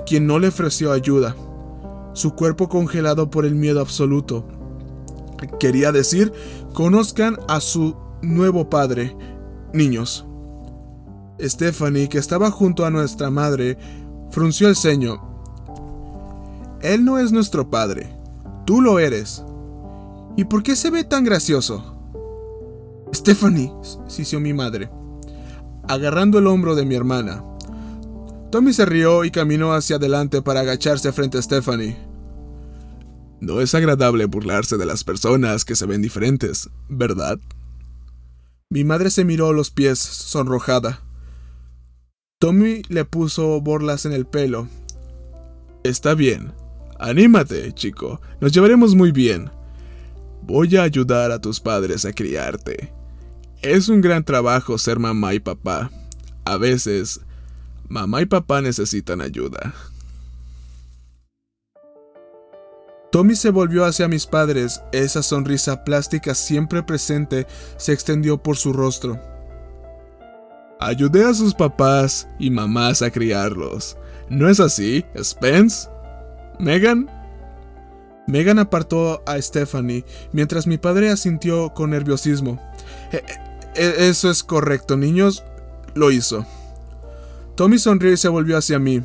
quien 0.06 0.28
no 0.28 0.40
le 0.40 0.48
ofreció 0.50 0.92
ayuda, 0.92 1.36
su 2.14 2.36
cuerpo 2.36 2.70
congelado 2.70 3.30
por 3.30 3.46
el 3.46 3.56
miedo 3.56 3.82
absoluto. 3.82 4.46
Quería 5.60 5.92
decir, 5.92 6.32
conozcan 6.74 7.38
a 7.48 7.60
su 7.60 7.96
nuevo 8.22 8.70
padre, 8.70 9.16
niños. 9.74 10.26
Stephanie, 11.40 12.10
que 12.10 12.18
estaba 12.18 12.52
junto 12.52 12.86
a 12.86 12.90
nuestra 12.90 13.30
madre, 13.30 13.78
frunció 14.32 14.70
el 14.70 14.76
ceño. 14.76 15.22
Él 16.82 17.06
no 17.06 17.20
es 17.20 17.32
nuestro 17.32 17.70
padre, 17.70 18.10
tú 18.66 18.82
lo 18.82 19.00
eres. 19.00 19.44
¿Y 20.36 20.46
por 20.46 20.64
qué 20.64 20.76
se 20.76 20.90
ve 20.90 21.04
tan 21.04 21.24
gracioso? 21.24 21.96
Stephanie, 23.14 23.72
sisió 24.08 24.40
mi 24.40 24.54
madre, 24.54 24.90
agarrando 25.88 26.40
el 26.40 26.48
hombro 26.48 26.76
de 26.76 26.86
mi 26.86 26.96
hermana. 26.96 27.44
Tommy 28.52 28.74
se 28.74 28.86
rió 28.86 29.24
y 29.24 29.32
caminó 29.32 29.74
hacia 29.74 29.96
adelante 29.96 30.42
para 30.42 30.62
agacharse 30.62 31.12
frente 31.12 31.38
a 31.38 31.42
Stephanie. 31.42 32.13
No 33.44 33.60
es 33.60 33.76
agradable 33.76 34.24
burlarse 34.24 34.78
de 34.78 34.86
las 34.86 35.04
personas 35.04 35.66
que 35.66 35.76
se 35.76 35.86
ven 35.86 36.02
diferentes, 36.02 36.70
¿verdad? 36.88 37.38
Mi 38.70 38.86
madre 38.86 39.10
se 39.10 39.26
miró 39.26 39.52
los 39.52 39.70
pies, 39.70 40.00
sonrojada. 40.00 41.02
Tommy 42.40 42.84
le 42.88 43.04
puso 43.04 43.60
borlas 43.60 44.06
en 44.06 44.14
el 44.14 44.26
pelo. 44.26 44.70
Está 45.84 46.14
bien. 46.14 46.54
Anímate, 47.00 47.74
chico. 47.74 48.22
Nos 48.40 48.54
llevaremos 48.54 48.96
muy 48.96 49.12
bien. 49.12 49.52
Voy 50.44 50.78
a 50.78 50.84
ayudar 50.84 51.32
a 51.32 51.42
tus 51.42 51.60
padres 51.60 52.06
a 52.06 52.14
criarte. 52.14 52.94
Es 53.62 53.90
un 53.90 54.00
gran 54.00 54.24
trabajo 54.24 54.78
ser 54.78 55.00
mamá 55.00 55.34
y 55.34 55.42
papá. 55.42 55.92
A 56.46 56.56
veces 56.56 57.20
Mamá 57.90 58.22
y 58.22 58.26
papá 58.26 58.62
necesitan 58.62 59.20
ayuda. 59.20 59.74
Tommy 63.14 63.36
se 63.36 63.52
volvió 63.52 63.86
hacia 63.86 64.08
mis 64.08 64.26
padres, 64.26 64.82
esa 64.92 65.22
sonrisa 65.22 65.84
plástica 65.84 66.34
siempre 66.34 66.82
presente 66.82 67.46
se 67.78 67.94
extendió 67.94 68.42
por 68.42 68.58
su 68.58 68.74
rostro. 68.74 69.22
Ayudé 70.80 71.24
a 71.24 71.36
sus 71.36 71.54
papás 71.54 72.28
y 72.40 72.50
mamás 72.50 73.04
a 73.04 73.12
criarlos. 73.12 73.98
¿No 74.30 74.50
es 74.50 74.60
así, 74.60 75.06
Spence? 75.16 75.88
¿Megan? 76.58 77.08
Megan 78.26 78.58
apartó 78.58 79.22
a 79.28 79.40
Stephanie 79.40 80.06
mientras 80.32 80.66
mi 80.66 80.80
padre 80.80 81.12
asintió 81.12 81.72
con 81.76 81.92
nerviosismo. 81.92 82.60
E, 83.12 83.24
e, 83.76 84.10
eso 84.10 84.32
es 84.32 84.44
correcto, 84.44 84.98
niños. 84.98 85.44
Lo 85.94 86.10
hizo. 86.10 86.48
Tommy 87.54 87.78
sonrió 87.78 88.12
y 88.12 88.18
se 88.18 88.28
volvió 88.28 88.58
hacia 88.58 88.80
mí. 88.80 89.04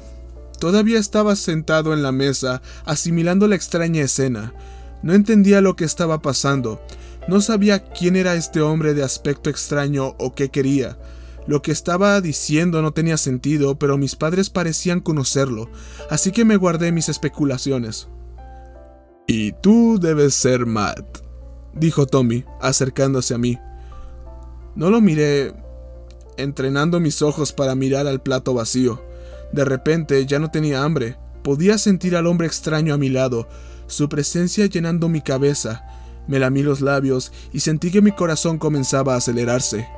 Todavía 0.58 0.98
estaba 0.98 1.36
sentado 1.36 1.92
en 1.92 2.02
la 2.02 2.12
mesa, 2.12 2.62
asimilando 2.84 3.46
la 3.46 3.54
extraña 3.54 4.02
escena. 4.02 4.52
No 5.02 5.14
entendía 5.14 5.60
lo 5.60 5.76
que 5.76 5.84
estaba 5.84 6.20
pasando. 6.20 6.80
No 7.28 7.40
sabía 7.40 7.84
quién 7.84 8.16
era 8.16 8.34
este 8.34 8.60
hombre 8.60 8.94
de 8.94 9.04
aspecto 9.04 9.50
extraño 9.50 10.16
o 10.18 10.34
qué 10.34 10.48
quería. 10.48 10.98
Lo 11.46 11.62
que 11.62 11.72
estaba 11.72 12.20
diciendo 12.20 12.82
no 12.82 12.92
tenía 12.92 13.16
sentido, 13.16 13.78
pero 13.78 13.96
mis 13.96 14.16
padres 14.16 14.50
parecían 14.50 15.00
conocerlo, 15.00 15.70
así 16.10 16.30
que 16.30 16.44
me 16.44 16.56
guardé 16.56 16.92
mis 16.92 17.08
especulaciones. 17.08 18.08
Y 19.26 19.52
tú 19.52 19.98
debes 19.98 20.34
ser 20.34 20.66
Matt, 20.66 21.20
dijo 21.74 22.06
Tommy, 22.06 22.44
acercándose 22.60 23.34
a 23.34 23.38
mí. 23.38 23.58
No 24.74 24.90
lo 24.90 25.00
miré, 25.00 25.54
entrenando 26.36 27.00
mis 27.00 27.22
ojos 27.22 27.52
para 27.54 27.74
mirar 27.74 28.06
al 28.06 28.22
plato 28.22 28.52
vacío. 28.52 29.02
De 29.52 29.64
repente 29.64 30.26
ya 30.26 30.38
no 30.38 30.50
tenía 30.50 30.82
hambre. 30.82 31.16
Podía 31.42 31.78
sentir 31.78 32.16
al 32.16 32.26
hombre 32.26 32.46
extraño 32.46 32.94
a 32.94 32.98
mi 32.98 33.08
lado, 33.08 33.48
su 33.86 34.08
presencia 34.08 34.66
llenando 34.66 35.08
mi 35.08 35.22
cabeza. 35.22 35.84
Me 36.26 36.38
lamí 36.38 36.62
los 36.62 36.80
labios 36.80 37.32
y 37.52 37.60
sentí 37.60 37.90
que 37.90 38.02
mi 38.02 38.12
corazón 38.12 38.58
comenzaba 38.58 39.14
a 39.14 39.18
acelerarse. 39.18 39.88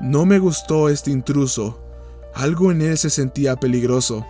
No 0.00 0.26
me 0.26 0.38
gustó 0.38 0.88
este 0.88 1.10
intruso. 1.10 1.80
Algo 2.34 2.72
en 2.72 2.82
él 2.82 2.98
se 2.98 3.10
sentía 3.10 3.56
peligroso. 3.56 4.26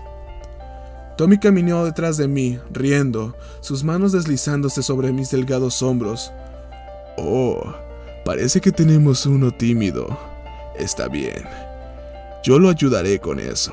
Tommy 1.16 1.38
caminó 1.38 1.84
detrás 1.84 2.16
de 2.16 2.28
mí, 2.28 2.58
riendo, 2.72 3.36
sus 3.60 3.84
manos 3.84 4.12
deslizándose 4.12 4.82
sobre 4.82 5.12
mis 5.12 5.30
delgados 5.30 5.82
hombros. 5.82 6.32
Oh, 7.18 7.74
parece 8.24 8.60
que 8.60 8.72
tenemos 8.72 9.26
uno 9.26 9.50
tímido. 9.50 10.18
Está 10.78 11.08
bien. 11.08 11.44
Yo 12.42 12.58
lo 12.58 12.70
ayudaré 12.70 13.18
con 13.18 13.38
eso. 13.38 13.72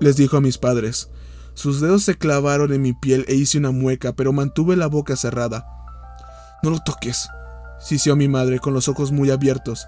Les 0.00 0.16
dijo 0.16 0.36
a 0.36 0.40
mis 0.40 0.58
padres. 0.58 1.10
Sus 1.54 1.80
dedos 1.80 2.04
se 2.04 2.16
clavaron 2.16 2.72
en 2.72 2.82
mi 2.82 2.92
piel 2.92 3.24
e 3.26 3.34
hice 3.34 3.58
una 3.58 3.72
mueca, 3.72 4.12
pero 4.12 4.32
mantuve 4.32 4.76
la 4.76 4.86
boca 4.86 5.16
cerrada. 5.16 5.66
No 6.62 6.70
lo 6.70 6.78
toques, 6.78 7.28
sisió 7.80 8.14
mi 8.14 8.28
madre 8.28 8.60
con 8.60 8.74
los 8.74 8.88
ojos 8.88 9.10
muy 9.10 9.30
abiertos. 9.30 9.86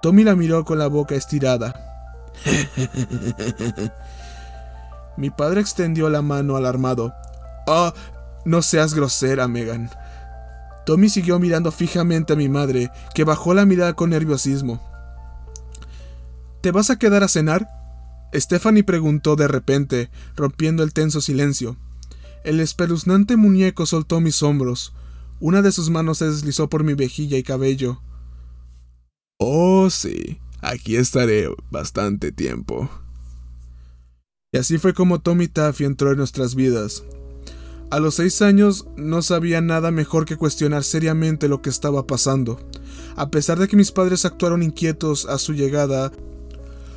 Tommy 0.00 0.24
la 0.24 0.34
miró 0.34 0.64
con 0.64 0.78
la 0.78 0.86
boca 0.86 1.14
estirada. 1.14 1.74
mi 5.16 5.30
padre 5.30 5.60
extendió 5.60 6.08
la 6.08 6.22
mano 6.22 6.56
alarmado. 6.56 7.12
Oh, 7.66 7.92
no 8.44 8.62
seas 8.62 8.94
grosera, 8.94 9.46
Megan. 9.48 9.90
Tommy 10.84 11.08
siguió 11.08 11.38
mirando 11.38 11.70
fijamente 11.70 12.32
a 12.32 12.36
mi 12.36 12.48
madre, 12.48 12.90
que 13.14 13.24
bajó 13.24 13.54
la 13.54 13.64
mirada 13.64 13.92
con 13.92 14.10
nerviosismo. 14.10 14.80
¿Te 16.60 16.70
vas 16.72 16.90
a 16.90 16.96
quedar 16.96 17.22
a 17.22 17.28
cenar? 17.28 17.81
Stephanie 18.34 18.84
preguntó 18.84 19.36
de 19.36 19.48
repente, 19.48 20.10
rompiendo 20.36 20.82
el 20.82 20.92
tenso 20.92 21.20
silencio. 21.20 21.76
El 22.44 22.60
espeluznante 22.60 23.36
muñeco 23.36 23.86
soltó 23.86 24.20
mis 24.20 24.42
hombros. 24.42 24.94
Una 25.40 25.62
de 25.62 25.72
sus 25.72 25.90
manos 25.90 26.18
se 26.18 26.26
deslizó 26.26 26.68
por 26.68 26.84
mi 26.84 26.94
vejilla 26.94 27.36
y 27.36 27.42
cabello. 27.42 28.00
Oh, 29.38 29.90
sí, 29.90 30.40
aquí 30.60 30.96
estaré 30.96 31.48
bastante 31.70 32.32
tiempo. 32.32 32.88
Y 34.52 34.58
así 34.58 34.78
fue 34.78 34.94
como 34.94 35.20
Tommy 35.20 35.48
Taffy 35.48 35.84
entró 35.84 36.10
en 36.12 36.18
nuestras 36.18 36.54
vidas. 36.54 37.04
A 37.90 38.00
los 38.00 38.14
seis 38.14 38.40
años 38.40 38.86
no 38.96 39.20
sabía 39.20 39.60
nada 39.60 39.90
mejor 39.90 40.24
que 40.24 40.36
cuestionar 40.36 40.84
seriamente 40.84 41.48
lo 41.48 41.60
que 41.60 41.70
estaba 41.70 42.06
pasando. 42.06 42.58
A 43.16 43.30
pesar 43.30 43.58
de 43.58 43.68
que 43.68 43.76
mis 43.76 43.92
padres 43.92 44.24
actuaron 44.24 44.62
inquietos 44.62 45.26
a 45.26 45.38
su 45.38 45.52
llegada, 45.52 46.10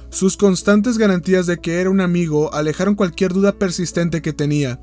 sus 0.10 0.38
constantes 0.38 0.98
garantías 0.98 1.46
de 1.46 1.58
que 1.60 1.82
era 1.82 1.90
un 1.90 2.02
amigo 2.02 2.54
alejaron 2.54 2.96
cualquier 2.96 3.34
duda 3.34 3.54
persistente 3.54 4.22
que 4.22 4.34
tenía. 4.34 4.80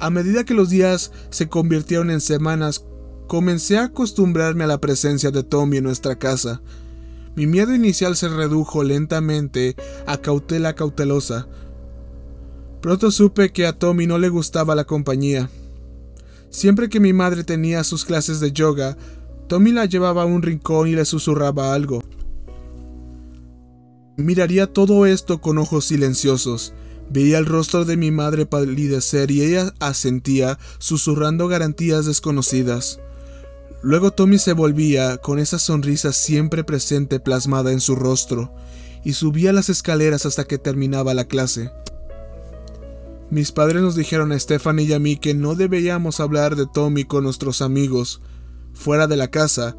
A 0.00 0.10
medida 0.10 0.44
que 0.44 0.54
los 0.54 0.70
días 0.70 1.12
se 1.30 1.48
convirtieron 1.48 2.10
en 2.10 2.20
semanas, 2.20 2.84
comencé 3.28 3.78
a 3.78 3.84
acostumbrarme 3.84 4.64
a 4.64 4.66
la 4.66 4.80
presencia 4.80 5.30
de 5.30 5.44
Tommy 5.44 5.76
en 5.76 5.84
nuestra 5.84 6.16
casa. 6.16 6.60
Mi 7.36 7.46
miedo 7.46 7.74
inicial 7.74 8.16
se 8.16 8.28
redujo 8.28 8.82
lentamente 8.82 9.76
a 10.06 10.18
cautela 10.18 10.74
cautelosa. 10.74 11.46
Pronto 12.80 13.10
supe 13.10 13.52
que 13.52 13.66
a 13.66 13.72
Tommy 13.72 14.06
no 14.06 14.18
le 14.18 14.28
gustaba 14.28 14.74
la 14.74 14.84
compañía. 14.84 15.48
Siempre 16.50 16.88
que 16.88 17.00
mi 17.00 17.12
madre 17.12 17.44
tenía 17.44 17.84
sus 17.84 18.04
clases 18.04 18.40
de 18.40 18.52
yoga, 18.52 18.98
Tommy 19.48 19.72
la 19.72 19.86
llevaba 19.86 20.22
a 20.22 20.26
un 20.26 20.42
rincón 20.42 20.88
y 20.88 20.94
le 20.94 21.04
susurraba 21.04 21.72
algo. 21.72 22.02
Miraría 24.22 24.66
todo 24.66 25.06
esto 25.06 25.40
con 25.40 25.58
ojos 25.58 25.86
silenciosos, 25.86 26.74
Veía 27.12 27.36
el 27.36 27.44
rostro 27.44 27.84
de 27.84 27.98
mi 27.98 28.10
madre 28.10 28.46
palidecer 28.46 29.30
y 29.30 29.42
ella 29.42 29.74
asentía, 29.80 30.58
susurrando 30.78 31.46
garantías 31.46 32.06
desconocidas. 32.06 33.00
Luego 33.82 34.12
Tommy 34.12 34.38
se 34.38 34.54
volvía, 34.54 35.18
con 35.18 35.38
esa 35.38 35.58
sonrisa 35.58 36.12
siempre 36.14 36.64
presente 36.64 37.20
plasmada 37.20 37.70
en 37.70 37.80
su 37.80 37.96
rostro, 37.96 38.54
y 39.04 39.12
subía 39.12 39.52
las 39.52 39.68
escaleras 39.68 40.24
hasta 40.24 40.44
que 40.44 40.56
terminaba 40.56 41.12
la 41.12 41.26
clase. 41.26 41.70
Mis 43.30 43.52
padres 43.52 43.82
nos 43.82 43.94
dijeron 43.94 44.32
a 44.32 44.38
Stephanie 44.38 44.86
y 44.86 44.92
a 44.94 44.98
mí 44.98 45.16
que 45.16 45.34
no 45.34 45.54
debíamos 45.54 46.18
hablar 46.18 46.56
de 46.56 46.66
Tommy 46.66 47.04
con 47.04 47.24
nuestros 47.24 47.60
amigos. 47.60 48.22
Fuera 48.72 49.06
de 49.06 49.16
la 49.16 49.28
casa, 49.28 49.76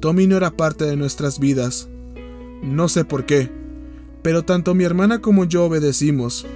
Tommy 0.00 0.26
no 0.26 0.36
era 0.36 0.50
parte 0.50 0.84
de 0.84 0.96
nuestras 0.96 1.38
vidas. 1.38 1.88
No 2.62 2.88
sé 2.88 3.06
por 3.06 3.24
qué, 3.24 3.63
pero 4.24 4.42
tanto 4.42 4.74
mi 4.74 4.84
hermana 4.84 5.20
como 5.20 5.44
yo 5.44 5.66
obedecimos. 5.66 6.46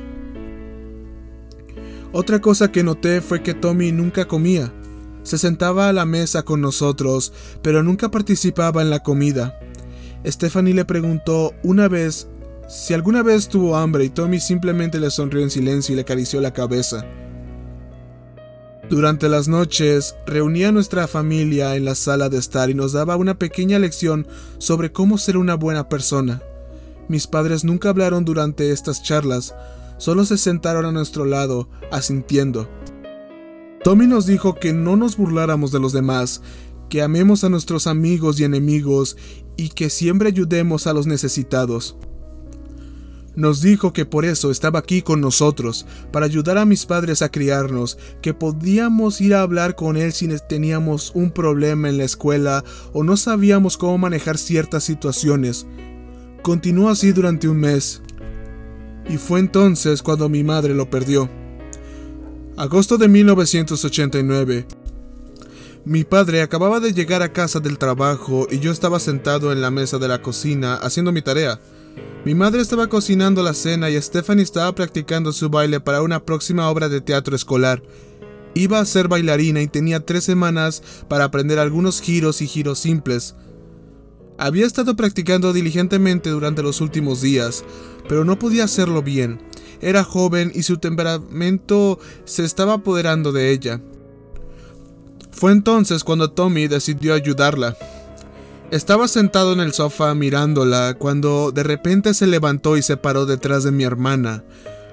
Otra 2.13 2.41
cosa 2.41 2.73
que 2.73 2.83
noté 2.83 3.21
fue 3.21 3.43
que 3.43 3.53
Tommy 3.53 3.93
nunca 3.93 4.27
comía. 4.27 4.73
Se 5.23 5.37
sentaba 5.37 5.91
a 5.91 5.93
la 5.93 6.07
mesa 6.07 6.45
con 6.45 6.63
nosotros, 6.63 7.31
pero 7.61 7.83
nunca 7.83 8.11
participaba 8.11 8.81
en 8.81 8.89
la 8.89 9.01
comida. 9.01 9.61
Stephanie 10.25 10.73
le 10.73 10.87
preguntó 10.87 11.53
una 11.63 11.89
vez 11.89 12.29
si 12.71 12.95
alguna 12.95 13.23
vez 13.23 13.49
tuvo 13.49 13.77
hambre 13.77 14.07
y 14.07 14.09
Tommy 14.09 14.41
simplemente 14.41 14.99
le 14.99 15.11
sonrió 15.11 15.43
en 15.43 15.51
silencio 15.51 15.93
y 15.93 15.97
le 15.97 16.03
acarició 16.03 16.41
la 16.41 16.55
cabeza. 16.55 17.05
Durante 18.89 19.29
las 19.29 19.47
noches, 19.47 20.17
reunía 20.27 20.71
a 20.71 20.73
nuestra 20.73 21.07
familia 21.07 21.77
en 21.77 21.85
la 21.85 21.95
sala 21.95 22.31
de 22.31 22.39
estar 22.39 22.71
y 22.71 22.75
nos 22.75 22.93
daba 22.93 23.17
una 23.17 23.39
pequeña 23.39 23.79
lección 23.79 24.27
sobre 24.57 24.91
cómo 24.91 25.19
ser 25.19 25.37
una 25.37 25.55
buena 25.55 25.91
persona. 25.91 26.41
Mis 27.09 27.27
padres 27.27 27.65
nunca 27.65 27.89
hablaron 27.89 28.25
durante 28.25 28.71
estas 28.71 29.03
charlas, 29.03 29.55
solo 29.97 30.25
se 30.25 30.39
sentaron 30.39 30.85
a 30.85 30.93
nuestro 30.93 31.25
lado, 31.25 31.69
asintiendo. 31.91 32.69
Tommy 33.83 34.07
nos 34.07 34.27
dijo 34.27 34.55
que 34.55 34.73
no 34.73 34.97
nos 34.97 35.17
burláramos 35.17 35.73
de 35.73 35.81
los 35.81 35.93
demás, 35.93 36.43
que 36.89 37.03
amemos 37.03 37.45
a 37.45 37.49
nuestros 37.49 37.87
amigos 37.87 38.39
y 38.41 38.45
enemigos 38.45 39.17
y 39.57 39.71
que 39.71 39.91
siempre 39.91 40.29
ayudemos 40.29 40.87
a 40.87 40.93
los 40.93 41.07
necesitados. 41.07 41.97
Nos 43.39 43.61
dijo 43.61 43.93
que 43.93 44.05
por 44.05 44.25
eso 44.25 44.51
estaba 44.51 44.81
aquí 44.81 45.01
con 45.01 45.21
nosotros, 45.21 45.87
para 46.13 46.27
ayudar 46.27 46.59
a 46.59 46.65
mis 46.65 46.87
padres 46.87 47.23
a 47.23 47.31
criarnos, 47.31 47.97
que 48.21 48.35
podíamos 48.35 49.21
ir 49.21 49.33
a 49.33 49.43
hablar 49.43 49.77
con 49.77 49.97
él 49.97 50.13
si 50.13 50.29
teníamos 50.49 51.13
un 51.15 51.31
problema 51.31 51.89
en 51.89 51.99
la 51.99 52.05
escuela 52.05 52.65
o 52.93 53.05
no 53.05 53.17
sabíamos 53.17 53.77
cómo 53.77 53.97
manejar 53.97 54.39
ciertas 54.39 54.83
situaciones. 54.83 55.67
Continuó 56.43 56.89
así 56.89 57.13
durante 57.13 57.49
un 57.49 57.59
mes. 57.59 58.01
Y 59.09 59.17
fue 59.17 59.41
entonces 59.41 60.03
cuando 60.03 60.29
mi 60.29 60.45
madre 60.45 60.75
lo 60.75 60.89
perdió. 60.89 61.29
Agosto 62.57 62.99
de 62.99 63.09
1989. 63.09 64.67
Mi 65.85 66.05
padre 66.05 66.43
acababa 66.43 66.81
de 66.81 66.93
llegar 66.93 67.23
a 67.23 67.33
casa 67.33 67.61
del 67.61 67.79
trabajo 67.79 68.47
y 68.51 68.59
yo 68.59 68.73
estaba 68.73 69.01
sentado 69.01 69.53
en 69.53 69.63
la 69.63 69.71
mesa 69.71 69.99
de 69.99 70.09
la 70.09 70.21
cocina 70.21 70.75
haciendo 70.75 71.13
mi 71.13 71.23
tarea. 71.23 71.61
Mi 72.25 72.35
madre 72.35 72.61
estaba 72.61 72.89
cocinando 72.89 73.43
la 73.43 73.55
cena 73.55 73.89
y 73.89 74.01
Stephanie 74.01 74.43
estaba 74.43 74.75
practicando 74.75 75.33
su 75.33 75.49
baile 75.49 75.81
para 75.81 76.03
una 76.03 76.25
próxima 76.25 76.69
obra 76.69 76.89
de 76.89 77.01
teatro 77.01 77.35
escolar. 77.35 77.83
Iba 78.55 78.81
a 78.81 78.85
ser 78.85 79.09
bailarina 79.09 79.63
y 79.63 79.69
tenía 79.69 80.05
tres 80.05 80.25
semanas 80.25 80.83
para 81.09 81.25
aprender 81.25 81.59
algunos 81.59 82.01
giros 82.01 82.43
y 82.43 82.47
giros 82.47 82.81
simples. 82.81 83.35
Había 84.39 84.67
estado 84.67 84.95
practicando 84.95 85.53
diligentemente 85.53 86.31
durante 86.31 86.63
los 86.63 86.81
últimos 86.81 87.21
días, 87.21 87.65
pero 88.09 88.25
no 88.25 88.39
podía 88.39 88.65
hacerlo 88.65 89.03
bien. 89.03 89.41
Era 89.81 90.05
joven 90.05 90.53
y 90.55 90.63
su 90.63 90.79
temperamento 90.79 91.99
se 92.25 92.45
estaba 92.45 92.75
apoderando 92.75 93.33
de 93.33 93.51
ella. 93.51 93.81
Fue 95.33 95.53
entonces 95.53 96.05
cuando 96.05 96.31
Tommy 96.31 96.69
decidió 96.69 97.15
ayudarla. 97.15 97.77
Estaba 98.71 99.09
sentado 99.09 99.53
en 99.53 99.61
el 99.61 99.73
sofá 99.73 100.15
mirándola 100.15 100.95
cuando 100.99 101.53
de 101.53 101.63
repente 101.63 102.15
se 102.15 102.27
levantó 102.27 102.77
y 102.77 102.83
se 102.83 102.97
paró 102.97 103.25
detrás 103.25 103.65
de 103.65 103.73
mi 103.73 103.85
hermana, 103.85 104.45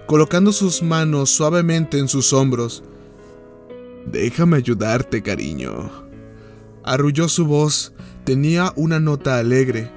colocando 0.08 0.53
sus 0.53 0.81
manos 0.81 1.29
suavemente 1.29 1.99
en 1.99 2.08
sus 2.08 2.31
hombros. 2.34 2.84
Déjame 4.05 4.58
ayudarte, 4.58 5.21
cariño. 5.21 5.91
Arrulló 6.84 7.27
su 7.27 7.45
voz, 7.45 7.91
tenía 8.25 8.73
una 8.75 8.99
nota 8.99 9.38
alegre. 9.38 9.89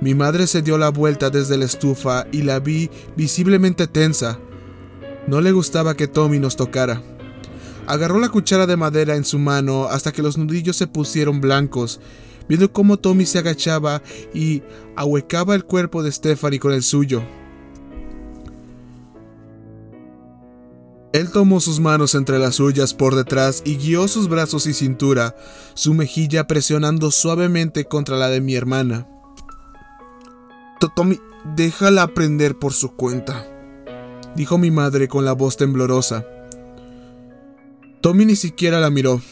Mi 0.00 0.14
madre 0.14 0.46
se 0.46 0.62
dio 0.62 0.76
la 0.78 0.90
vuelta 0.90 1.30
desde 1.30 1.56
la 1.56 1.64
estufa 1.64 2.26
y 2.30 2.42
la 2.42 2.60
vi 2.60 2.90
visiblemente 3.16 3.86
tensa. 3.86 4.38
No 5.26 5.40
le 5.40 5.52
gustaba 5.52 5.96
que 5.96 6.06
Tommy 6.06 6.38
nos 6.38 6.54
tocara. 6.54 7.02
Agarró 7.86 8.20
la 8.20 8.28
cuchara 8.28 8.66
de 8.66 8.76
madera 8.76 9.16
en 9.16 9.24
su 9.24 9.38
mano 9.38 9.86
hasta 9.86 10.12
que 10.12 10.22
los 10.22 10.36
nudillos 10.36 10.76
se 10.76 10.86
pusieron 10.86 11.40
blancos, 11.40 12.00
viendo 12.48 12.72
cómo 12.72 12.98
Tommy 12.98 13.24
se 13.24 13.38
agachaba 13.38 14.02
y 14.34 14.62
ahuecaba 14.94 15.54
el 15.54 15.64
cuerpo 15.64 16.02
de 16.02 16.12
Stephanie 16.12 16.60
con 16.60 16.72
el 16.72 16.82
suyo. 16.82 17.22
Él 21.16 21.30
tomó 21.30 21.60
sus 21.60 21.80
manos 21.80 22.14
entre 22.14 22.38
las 22.38 22.56
suyas 22.56 22.92
por 22.92 23.14
detrás 23.14 23.62
y 23.64 23.76
guió 23.78 24.06
sus 24.06 24.28
brazos 24.28 24.66
y 24.66 24.74
cintura, 24.74 25.34
su 25.72 25.94
mejilla 25.94 26.46
presionando 26.46 27.10
suavemente 27.10 27.86
contra 27.86 28.18
la 28.18 28.28
de 28.28 28.42
mi 28.42 28.54
hermana. 28.54 29.08
Tommy, 30.94 31.18
déjala 31.56 32.02
aprender 32.02 32.58
por 32.58 32.74
su 32.74 32.96
cuenta, 32.96 33.46
dijo 34.34 34.58
mi 34.58 34.70
madre 34.70 35.08
con 35.08 35.24
la 35.24 35.32
voz 35.32 35.56
temblorosa. 35.56 36.26
Tommy 38.02 38.26
ni 38.26 38.36
siquiera 38.36 38.78
la 38.78 38.90
miró, 38.90 39.22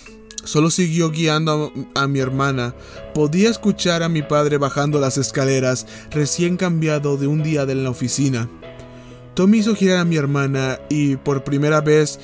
solo 0.42 0.70
siguió 0.70 1.10
guiando 1.10 1.70
a, 1.94 2.04
a, 2.04 2.08
mi 2.08 2.20
hermana. 2.20 2.74
Podía 3.12 3.50
escuchar 3.50 4.02
a 4.02 4.08
mi 4.08 4.22
padre 4.22 4.56
bajando 4.56 5.00
las 5.00 5.18
escaleras, 5.18 5.86
recién 6.10 6.56
cambiado 6.56 7.18
de 7.18 7.26
un 7.26 7.42
día 7.42 7.66
de 7.66 7.74
la 7.74 7.90
oficina. 7.90 8.48
Tommy 9.34 9.58
hizo 9.58 9.74
girar 9.74 9.98
a 9.98 10.04
mi 10.04 10.16
hermana 10.16 10.78
y 10.88 11.16
por 11.16 11.42
primera 11.42 11.80
vez 11.80 12.20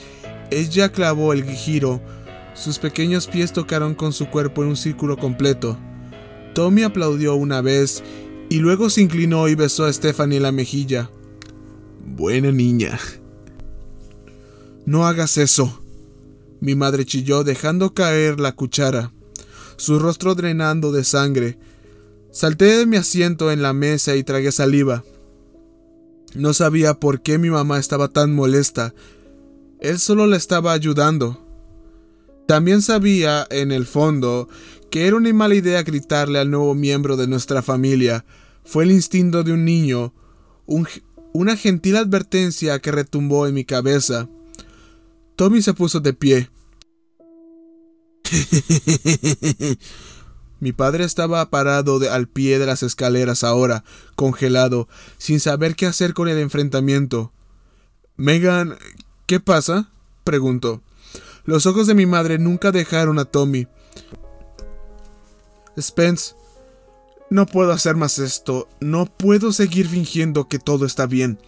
ella 0.51 0.91
clavó 0.91 1.33
el 1.33 1.45
giro. 1.45 2.01
Sus 2.55 2.79
pequeños 2.79 3.27
pies 3.27 3.53
tocaron 3.53 3.95
con 3.95 4.13
su 4.13 4.29
cuerpo 4.29 4.63
en 4.63 4.71
un 4.71 4.77
círculo 4.77 5.17
completo. 5.17 5.77
Tommy 6.55 6.83
aplaudió 6.83 7.35
una 7.35 7.61
vez 7.63 8.03
y 8.49 8.59
luego 8.59 8.91
se 8.91 9.01
inclinó 9.01 9.49
y 9.49 9.55
besó 9.55 9.85
a 9.85 9.93
Stephanie 9.93 10.37
en 10.37 10.43
la 10.45 10.53
mejilla. 10.53 11.11
Buena 12.05 12.53
niña. 12.53 12.99
No 14.87 15.07
hagas 15.07 15.37
eso. 15.37 15.81
Mi 16.61 16.75
madre 16.75 17.05
chilló 17.05 17.45
dejando 17.45 17.95
caer 17.95 18.39
la 18.39 18.53
cuchara, 18.53 19.13
su 19.77 19.99
rostro 19.99 20.35
drenando 20.35 20.93
de 20.93 21.05
sangre. 21.05 21.59
Salté 22.33 22.77
de 22.77 22.87
mi 22.87 22.97
asiento 22.97 23.51
en 23.51 23.63
la 23.63 23.73
mesa 23.73 24.15
y 24.17 24.23
tragué 24.25 24.53
saliva. 24.53 25.03
No 26.35 26.55
sabía 26.55 26.95
por 26.95 27.23
qué 27.23 27.39
mi 27.39 27.51
mamá 27.51 27.79
estaba 27.79 28.09
tan 28.09 28.35
molesta. 28.35 28.95
Él 29.81 29.99
solo 29.99 30.27
la 30.27 30.37
estaba 30.37 30.73
ayudando. 30.73 31.47
También 32.47 32.83
sabía, 32.83 33.47
en 33.51 33.73
el 33.73 33.87
fondo, 33.87 34.49
que 34.91 35.07
era 35.07 35.17
una 35.17 35.33
mala 35.33 35.55
idea 35.55 35.83
gritarle 35.83 36.39
al 36.39 36.51
nuevo 36.51 36.75
miembro 36.75 37.17
de 37.17 37.27
nuestra 37.27 37.63
familia. 37.63 38.25
Fue 38.65 38.85
el 38.85 38.91
instinto 38.91 39.43
de 39.43 39.53
un 39.53 39.65
niño, 39.65 40.13
un, 40.67 40.87
una 41.33 41.57
gentil 41.57 41.97
advertencia 41.97 42.79
que 42.81 42.93
retumbó 42.93 43.47
en 43.47 43.55
mi 43.55 43.65
cabeza. 43.65 44.29
Tommy 45.37 45.63
se 45.63 45.75
puso 45.75 46.01
de 46.01 46.13
pie. 46.13 46.51
mi 50.61 50.73
padre 50.73 51.05
estaba 51.05 51.49
parado 51.51 52.01
al 52.11 52.29
pie 52.29 52.59
de 52.59 52.67
las 52.67 52.83
escaleras 52.83 53.45
ahora, 53.45 53.83
congelado, 54.15 54.89
sin 55.19 55.41
saber 55.41 55.75
qué 55.75 55.87
hacer 55.87 56.15
con 56.15 56.29
el 56.29 56.39
enfrentamiento. 56.39 57.33
Megan, 58.17 58.77
¿qué 59.27 59.41
pasa? 59.41 59.91
preguntó. 60.23 60.83
Los 61.45 61.67
ojos 61.67 61.87
de 61.87 61.95
mi 61.95 62.07
madre 62.07 62.39
nunca 62.39 62.71
dejaron 62.71 63.19
a 63.19 63.25
Tommy. 63.25 63.67
Spence, 65.81 66.35
no 67.31 67.47
puedo 67.47 67.73
hacer 67.73 67.97
más 67.97 68.19
esto. 68.19 68.69
No 68.81 69.07
puedo 69.07 69.53
seguir 69.53 69.89
fingiendo 69.89 70.49
que 70.49 70.59
todo 70.59 70.85
está 70.85 71.07
bien. 71.07 71.39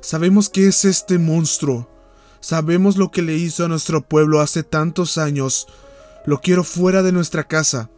Sabemos 0.00 0.50
que 0.50 0.66
es 0.66 0.84
este 0.84 1.18
monstruo. 1.18 1.88
Sabemos 2.40 2.96
lo 2.96 3.10
que 3.10 3.22
le 3.22 3.36
hizo 3.36 3.64
a 3.64 3.68
nuestro 3.68 4.02
pueblo 4.02 4.40
hace 4.40 4.64
tantos 4.64 5.18
años. 5.18 5.68
Lo 6.26 6.40
quiero 6.40 6.64
fuera 6.64 7.02
de 7.02 7.12
nuestra 7.12 7.44
casa. 7.44 7.90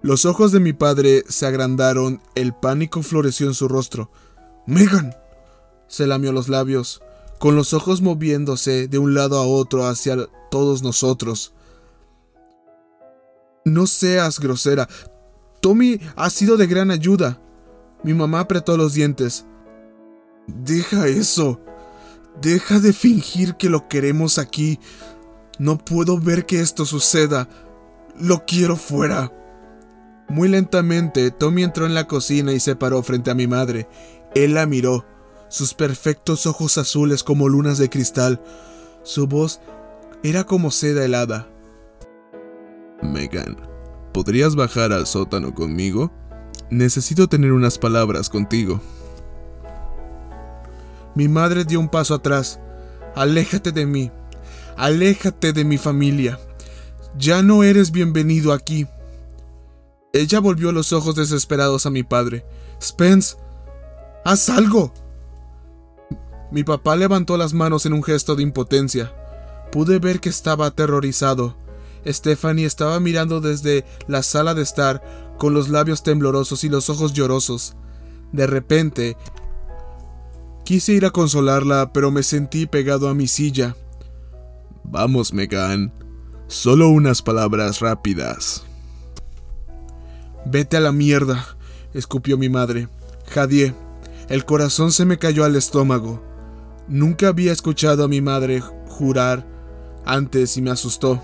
Los 0.00 0.24
ojos 0.26 0.52
de 0.52 0.60
mi 0.60 0.72
padre 0.72 1.24
se 1.28 1.46
agrandaron, 1.46 2.22
el 2.36 2.54
pánico 2.54 3.02
floreció 3.02 3.48
en 3.48 3.54
su 3.54 3.66
rostro. 3.66 4.10
Megan. 4.66 5.14
Se 5.88 6.06
lamió 6.06 6.32
los 6.32 6.48
labios, 6.48 7.02
con 7.38 7.56
los 7.56 7.72
ojos 7.72 8.00
moviéndose 8.02 8.88
de 8.88 8.98
un 8.98 9.14
lado 9.14 9.38
a 9.38 9.46
otro 9.46 9.86
hacia 9.86 10.28
todos 10.50 10.82
nosotros. 10.82 11.52
No 13.64 13.86
seas 13.86 14.38
grosera. 14.38 14.88
Tommy 15.60 16.00
ha 16.14 16.30
sido 16.30 16.56
de 16.56 16.66
gran 16.66 16.90
ayuda. 16.90 17.40
Mi 18.04 18.14
mamá 18.14 18.40
apretó 18.40 18.76
los 18.76 18.94
dientes. 18.94 19.46
Deja 20.46 21.08
eso. 21.08 21.60
Deja 22.40 22.78
de 22.78 22.92
fingir 22.92 23.56
que 23.56 23.68
lo 23.68 23.88
queremos 23.88 24.38
aquí. 24.38 24.78
No 25.58 25.76
puedo 25.78 26.18
ver 26.18 26.46
que 26.46 26.60
esto 26.60 26.84
suceda. 26.84 27.48
Lo 28.18 28.44
quiero 28.46 28.76
fuera. 28.76 29.32
Muy 30.28 30.48
lentamente, 30.48 31.30
Tommy 31.30 31.62
entró 31.62 31.86
en 31.86 31.94
la 31.94 32.06
cocina 32.06 32.52
y 32.52 32.60
se 32.60 32.76
paró 32.76 33.02
frente 33.02 33.30
a 33.30 33.34
mi 33.34 33.46
madre. 33.46 33.88
Él 34.34 34.54
la 34.54 34.66
miró, 34.66 35.06
sus 35.48 35.72
perfectos 35.72 36.46
ojos 36.46 36.76
azules 36.76 37.24
como 37.24 37.48
lunas 37.48 37.78
de 37.78 37.88
cristal. 37.88 38.42
Su 39.02 39.26
voz 39.26 39.60
era 40.22 40.44
como 40.44 40.70
seda 40.70 41.04
helada. 41.04 41.48
Megan, 43.02 43.56
¿podrías 44.12 44.54
bajar 44.54 44.92
al 44.92 45.06
sótano 45.06 45.54
conmigo? 45.54 46.12
Necesito 46.70 47.28
tener 47.28 47.52
unas 47.52 47.78
palabras 47.78 48.28
contigo. 48.28 48.82
Mi 51.14 51.26
madre 51.26 51.64
dio 51.64 51.80
un 51.80 51.88
paso 51.88 52.14
atrás. 52.14 52.60
Aléjate 53.14 53.72
de 53.72 53.86
mí. 53.86 54.12
Aléjate 54.76 55.54
de 55.54 55.64
mi 55.64 55.78
familia. 55.78 56.38
Ya 57.16 57.42
no 57.42 57.64
eres 57.64 57.90
bienvenido 57.90 58.52
aquí. 58.52 58.86
Ella 60.12 60.40
volvió 60.40 60.72
los 60.72 60.92
ojos 60.92 61.14
desesperados 61.14 61.86
a 61.86 61.90
mi 61.90 62.02
padre. 62.02 62.44
Spence, 62.80 63.36
haz 64.24 64.48
algo. 64.48 64.92
Mi 66.50 66.64
papá 66.64 66.96
levantó 66.96 67.36
las 67.36 67.52
manos 67.52 67.84
en 67.84 67.92
un 67.92 68.02
gesto 68.02 68.34
de 68.34 68.42
impotencia. 68.42 69.12
Pude 69.70 69.98
ver 69.98 70.20
que 70.20 70.30
estaba 70.30 70.66
aterrorizado. 70.66 71.56
Stephanie 72.06 72.64
estaba 72.64 73.00
mirando 73.00 73.40
desde 73.40 73.84
la 74.06 74.22
sala 74.22 74.54
de 74.54 74.62
estar, 74.62 75.02
con 75.36 75.52
los 75.52 75.68
labios 75.68 76.02
temblorosos 76.02 76.64
y 76.64 76.68
los 76.68 76.88
ojos 76.88 77.12
llorosos. 77.12 77.76
De 78.32 78.46
repente, 78.46 79.16
quise 80.64 80.92
ir 80.92 81.04
a 81.04 81.10
consolarla, 81.10 81.92
pero 81.92 82.10
me 82.10 82.22
sentí 82.22 82.66
pegado 82.66 83.08
a 83.08 83.14
mi 83.14 83.26
silla. 83.26 83.76
Vamos, 84.84 85.34
Megan. 85.34 85.92
Solo 86.46 86.88
unas 86.88 87.20
palabras 87.20 87.80
rápidas. 87.80 88.64
Vete 90.50 90.78
a 90.78 90.80
la 90.80 90.92
mierda, 90.92 91.44
escupió 91.92 92.38
mi 92.38 92.48
madre. 92.48 92.88
Jadie, 93.26 93.74
el 94.30 94.46
corazón 94.46 94.92
se 94.92 95.04
me 95.04 95.18
cayó 95.18 95.44
al 95.44 95.56
estómago. 95.56 96.22
Nunca 96.88 97.28
había 97.28 97.52
escuchado 97.52 98.02
a 98.02 98.08
mi 98.08 98.22
madre 98.22 98.62
jurar 98.88 99.46
antes 100.06 100.56
y 100.56 100.62
me 100.62 100.70
asustó. 100.70 101.20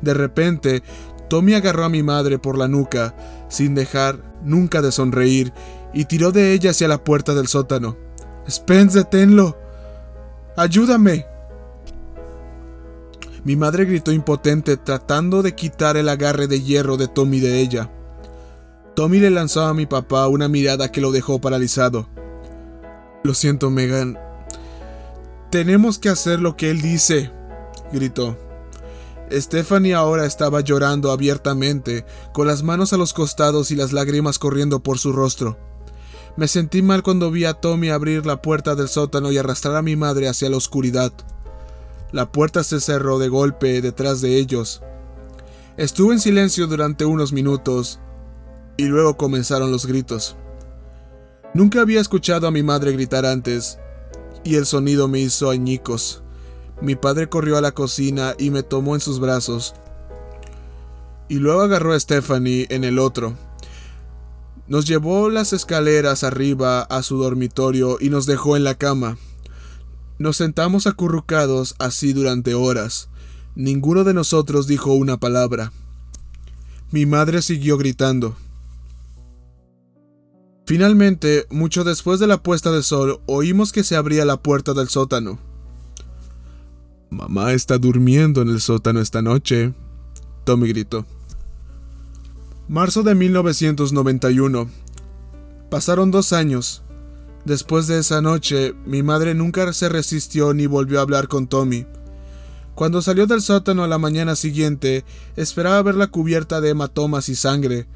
De 0.00 0.14
repente, 0.14 0.82
Tommy 1.28 1.52
agarró 1.52 1.84
a 1.84 1.90
mi 1.90 2.02
madre 2.02 2.38
por 2.38 2.56
la 2.56 2.68
nuca, 2.68 3.14
sin 3.50 3.74
dejar 3.74 4.22
nunca 4.42 4.80
de 4.80 4.90
sonreír, 4.90 5.52
y 5.92 6.06
tiró 6.06 6.32
de 6.32 6.54
ella 6.54 6.70
hacia 6.70 6.88
la 6.88 7.04
puerta 7.04 7.34
del 7.34 7.48
sótano. 7.48 7.98
Spence, 8.48 9.00
deténlo. 9.00 9.58
Ayúdame. 10.56 11.26
Mi 13.48 13.56
madre 13.56 13.86
gritó 13.86 14.12
impotente, 14.12 14.76
tratando 14.76 15.40
de 15.40 15.54
quitar 15.54 15.96
el 15.96 16.10
agarre 16.10 16.48
de 16.48 16.60
hierro 16.60 16.98
de 16.98 17.08
Tommy 17.08 17.40
de 17.40 17.60
ella. 17.60 17.90
Tommy 18.94 19.20
le 19.20 19.30
lanzó 19.30 19.62
a 19.62 19.72
mi 19.72 19.86
papá 19.86 20.28
una 20.28 20.48
mirada 20.48 20.92
que 20.92 21.00
lo 21.00 21.12
dejó 21.12 21.40
paralizado. 21.40 22.10
Lo 23.24 23.32
siento, 23.32 23.70
Megan. 23.70 24.18
Tenemos 25.50 25.98
que 25.98 26.10
hacer 26.10 26.40
lo 26.40 26.58
que 26.58 26.68
él 26.68 26.82
dice, 26.82 27.32
gritó. 27.90 28.36
Stephanie 29.32 29.94
ahora 29.94 30.26
estaba 30.26 30.60
llorando 30.60 31.10
abiertamente, 31.10 32.04
con 32.34 32.46
las 32.46 32.62
manos 32.62 32.92
a 32.92 32.98
los 32.98 33.14
costados 33.14 33.70
y 33.70 33.76
las 33.76 33.94
lágrimas 33.94 34.38
corriendo 34.38 34.82
por 34.82 34.98
su 34.98 35.10
rostro. 35.10 35.56
Me 36.36 36.48
sentí 36.48 36.82
mal 36.82 37.02
cuando 37.02 37.30
vi 37.30 37.46
a 37.46 37.54
Tommy 37.54 37.88
abrir 37.88 38.26
la 38.26 38.42
puerta 38.42 38.74
del 38.74 38.88
sótano 38.88 39.32
y 39.32 39.38
arrastrar 39.38 39.74
a 39.76 39.80
mi 39.80 39.96
madre 39.96 40.28
hacia 40.28 40.50
la 40.50 40.58
oscuridad. 40.58 41.14
La 42.12 42.32
puerta 42.32 42.64
se 42.64 42.80
cerró 42.80 43.18
de 43.18 43.28
golpe 43.28 43.82
detrás 43.82 44.20
de 44.20 44.38
ellos. 44.38 44.82
Estuve 45.76 46.14
en 46.14 46.20
silencio 46.20 46.66
durante 46.66 47.04
unos 47.04 47.32
minutos 47.32 48.00
y 48.76 48.84
luego 48.84 49.16
comenzaron 49.16 49.70
los 49.70 49.86
gritos. 49.86 50.36
Nunca 51.54 51.80
había 51.80 52.00
escuchado 52.00 52.46
a 52.46 52.50
mi 52.50 52.62
madre 52.62 52.92
gritar 52.92 53.26
antes 53.26 53.78
y 54.44 54.54
el 54.54 54.66
sonido 54.66 55.08
me 55.08 55.20
hizo 55.20 55.50
añicos. 55.50 56.22
Mi 56.80 56.94
padre 56.94 57.28
corrió 57.28 57.58
a 57.58 57.60
la 57.60 57.72
cocina 57.72 58.34
y 58.38 58.50
me 58.50 58.62
tomó 58.62 58.94
en 58.94 59.00
sus 59.00 59.20
brazos. 59.20 59.74
Y 61.28 61.34
luego 61.36 61.60
agarró 61.60 61.92
a 61.92 62.00
Stephanie 62.00 62.66
en 62.70 62.84
el 62.84 62.98
otro. 62.98 63.34
Nos 64.66 64.86
llevó 64.86 65.28
las 65.28 65.52
escaleras 65.52 66.24
arriba 66.24 66.82
a 66.82 67.02
su 67.02 67.18
dormitorio 67.18 67.98
y 68.00 68.10
nos 68.10 68.26
dejó 68.26 68.56
en 68.56 68.64
la 68.64 68.76
cama. 68.76 69.18
Nos 70.18 70.36
sentamos 70.36 70.86
acurrucados 70.86 71.74
así 71.78 72.12
durante 72.12 72.54
horas. 72.54 73.08
Ninguno 73.54 74.04
de 74.04 74.14
nosotros 74.14 74.66
dijo 74.66 74.92
una 74.92 75.18
palabra. 75.18 75.72
Mi 76.90 77.06
madre 77.06 77.42
siguió 77.42 77.76
gritando. 77.78 78.36
Finalmente, 80.66 81.46
mucho 81.50 81.84
después 81.84 82.20
de 82.20 82.26
la 82.26 82.42
puesta 82.42 82.70
de 82.70 82.82
sol, 82.82 83.20
oímos 83.26 83.72
que 83.72 83.84
se 83.84 83.96
abría 83.96 84.24
la 84.24 84.42
puerta 84.42 84.74
del 84.74 84.88
sótano. 84.88 85.38
Mamá 87.10 87.52
está 87.52 87.78
durmiendo 87.78 88.42
en 88.42 88.48
el 88.48 88.60
sótano 88.60 89.00
esta 89.00 89.22
noche, 89.22 89.72
Tommy 90.44 90.68
gritó. 90.68 91.06
Marzo 92.68 93.02
de 93.02 93.14
1991. 93.14 94.68
Pasaron 95.70 96.10
dos 96.10 96.34
años. 96.34 96.82
Después 97.48 97.86
de 97.86 97.98
esa 97.98 98.20
noche, 98.20 98.74
mi 98.84 99.02
madre 99.02 99.34
nunca 99.34 99.72
se 99.72 99.88
resistió 99.88 100.52
ni 100.52 100.66
volvió 100.66 100.98
a 100.98 101.02
hablar 101.02 101.28
con 101.28 101.46
Tommy. 101.46 101.86
Cuando 102.74 103.00
salió 103.00 103.26
del 103.26 103.40
sótano 103.40 103.82
a 103.82 103.88
la 103.88 103.96
mañana 103.96 104.36
siguiente, 104.36 105.02
esperaba 105.34 105.82
verla 105.82 106.08
cubierta 106.08 106.60
de 106.60 106.68
hematomas 106.68 107.30
y 107.30 107.34
sangre, 107.34 107.86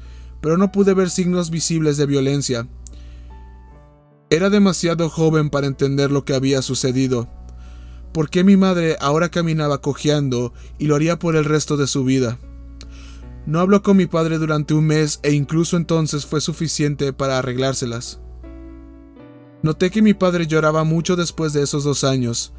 pero 0.41 0.57
no 0.57 0.71
pude 0.71 0.95
ver 0.95 1.11
signos 1.11 1.51
visibles 1.51 1.97
de 1.97 2.07
violencia. 2.07 2.67
Era 4.31 4.49
demasiado 4.49 5.07
joven 5.07 5.51
para 5.51 5.67
entender 5.67 6.09
lo 6.09 6.25
que 6.25 6.33
había 6.33 6.63
sucedido. 6.63 7.29
¿Por 8.11 8.31
qué 8.31 8.43
mi 8.43 8.57
madre 8.57 8.97
ahora 9.01 9.29
caminaba 9.29 9.81
cojeando 9.81 10.51
y 10.79 10.87
lo 10.87 10.95
haría 10.95 11.19
por 11.19 11.35
el 11.35 11.45
resto 11.45 11.77
de 11.77 11.85
su 11.85 12.03
vida? 12.03 12.39
No 13.45 13.59
habló 13.59 13.83
con 13.83 13.97
mi 13.97 14.07
padre 14.07 14.39
durante 14.39 14.73
un 14.73 14.87
mes 14.87 15.19
e 15.21 15.31
incluso 15.33 15.77
entonces 15.77 16.25
fue 16.25 16.41
suficiente 16.41 17.13
para 17.13 17.37
arreglárselas. 17.37 18.22
Noté 19.63 19.91
que 19.91 20.01
mi 20.01 20.13
padre 20.13 20.45
lloraba 20.45 20.83
mucho 20.83 21.15
después 21.15 21.53
de 21.53 21.63
esos 21.63 21.85
dos 21.85 22.03
años. 22.03 22.51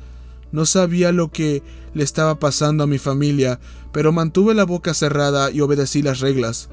No 0.53 0.65
sabía 0.65 1.13
lo 1.13 1.31
que 1.31 1.63
le 1.93 2.03
estaba 2.03 2.39
pasando 2.39 2.83
a 2.83 2.87
mi 2.87 2.99
familia, 2.99 3.61
pero 3.93 4.11
mantuve 4.11 4.55
la 4.55 4.65
boca 4.65 4.95
cerrada 4.95 5.51
y 5.51 5.61
obedecí 5.61 6.01
las 6.01 6.21
reglas. 6.21 6.71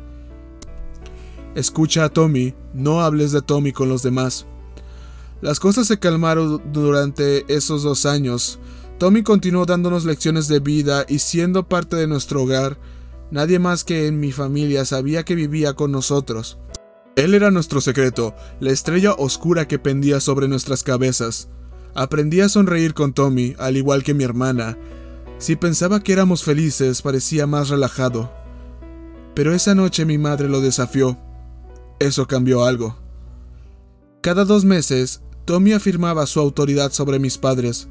Escucha 1.54 2.06
a 2.06 2.10
Tommy, 2.10 2.54
no 2.74 3.02
hables 3.02 3.34
de 3.34 3.41
Tommy 3.41 3.74
con 3.74 3.89
los 3.89 4.04
demás. 4.04 4.46
Las 5.41 5.60
cosas 5.60 5.88
se 5.88 6.00
calmaron 6.00 6.62
durante 6.72 7.54
esos 7.54 7.84
dos 7.84 8.06
años. 8.06 8.58
Tommy 9.00 9.24
continuó 9.24 9.65
dándonos 9.65 10.06
lecciones 10.06 10.48
de 10.48 10.62
vida 10.62 11.06
y 11.10 11.20
siendo 11.20 11.67
parte 11.67 11.98
de 11.98 12.08
nuestro 12.08 12.44
hogar, 12.44 12.78
nadie 13.32 13.60
más 13.60 13.84
que 13.84 14.08
en 14.08 14.22
mi 14.22 14.32
familia 14.32 14.86
sabía 14.86 15.26
que 15.26 15.36
vivía 15.36 15.74
con 15.74 15.91
nosotros. 15.91 16.58
Él 17.15 17.34
era 17.34 17.52
nuestro 17.52 17.82
secreto, 17.82 18.36
la 18.60 18.71
estrella 18.71 19.13
oscura 19.13 19.67
que 19.67 19.80
pendía 19.80 20.19
sobre 20.19 20.47
nuestras 20.47 20.84
cabezas. 20.84 21.50
Aprendí 21.93 22.39
a 22.39 22.47
sonreír 22.47 22.93
con 22.93 23.13
Tommy, 23.13 23.56
al 23.60 23.76
igual 23.76 24.04
que 24.04 24.13
mi 24.13 24.24
hermana. 24.24 24.78
Si 25.38 25.58
pensaba 25.58 26.02
que 26.02 26.13
éramos 26.13 26.43
felices, 26.43 27.02
parecía 27.02 27.47
más 27.47 27.69
relajado. 27.69 28.32
Pero 29.36 29.54
esa 29.54 29.76
noche 29.76 30.06
mi 30.06 30.17
madre 30.17 30.47
lo 30.47 30.62
desafió. 30.62 31.17
Eso 32.00 32.28
cambió 32.28 32.63
algo. 32.63 32.97
Cada 34.21 34.45
dos 34.45 34.63
meses, 34.63 35.21
Tommy 35.45 35.74
afirmaba 35.74 36.26
su 36.28 36.39
autoridad 36.39 36.93
sobre 36.93 37.19
mis 37.19 37.38
padres. 37.38 37.89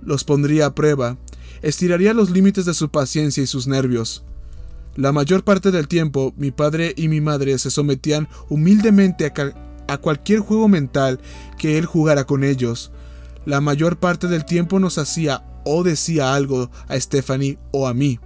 Los 0.00 0.24
pondría 0.24 0.66
a 0.66 0.74
prueba, 0.74 1.18
estiraría 1.60 2.14
los 2.14 2.30
límites 2.30 2.64
de 2.64 2.74
su 2.74 2.88
paciencia 2.88 3.42
y 3.42 3.46
sus 3.46 3.66
nervios. 3.66 4.24
La 4.96 5.12
mayor 5.12 5.44
parte 5.44 5.70
del 5.70 5.86
tiempo, 5.86 6.34
mi 6.36 6.50
padre 6.50 6.92
y 6.96 7.08
mi 7.08 7.20
madre 7.20 7.58
se 7.58 7.70
sometían 7.70 8.28
humildemente 8.48 9.32
a, 9.86 9.98
cualquier 9.98 10.40
juego 10.40 10.68
mental 10.68 11.20
que 11.56 11.78
él 11.78 11.86
jugara 11.86 12.24
con 12.24 12.44
ellos. 12.44 12.90
La 13.46 13.60
mayor 13.60 13.98
parte 13.98 14.26
del 14.26 14.44
tiempo 14.44 14.80
nos 14.80 14.98
hacía 14.98 15.44
o 15.64 15.82
decía 15.82 16.34
algo 16.34 16.70
a 16.88 16.98
Stephanie 16.98 17.58
o 17.70 17.86
a 17.86 17.94
mí. 17.94 18.18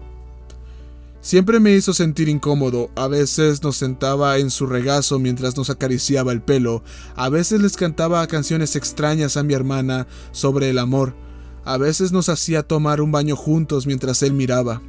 Siempre 1.21 1.61
me 1.61 1.73
hizo 1.73 1.95
sentir 1.95 2.29
incómodo, 2.29 2.91
a 2.97 3.07
veces 3.07 3.63
nos 3.63 3.77
sentaba 3.77 4.39
en 4.39 4.51
su 4.51 4.67
regazo 4.67 5.21
mientras 5.21 5.57
nos 5.57 5.71
acariciaba 5.71 6.33
el 6.33 6.43
pelo, 6.43 6.83
a 7.15 7.29
veces 7.29 7.61
les 7.61 7.77
cantaba 7.77 8.27
canciones 8.27 8.75
extrañas 8.75 9.37
a 9.37 9.45
mi 9.45 9.55
hermana 9.55 10.09
sobre 10.33 10.71
el 10.71 10.79
amor, 10.79 11.15
a 11.65 11.77
veces 11.77 12.11
nos 12.11 12.29
hacía 12.29 12.65
tomar 12.65 13.01
un 13.01 13.13
baño 13.13 13.37
juntos 13.37 13.87
mientras 13.87 14.21
él 14.25 14.33
miraba. 14.33 14.83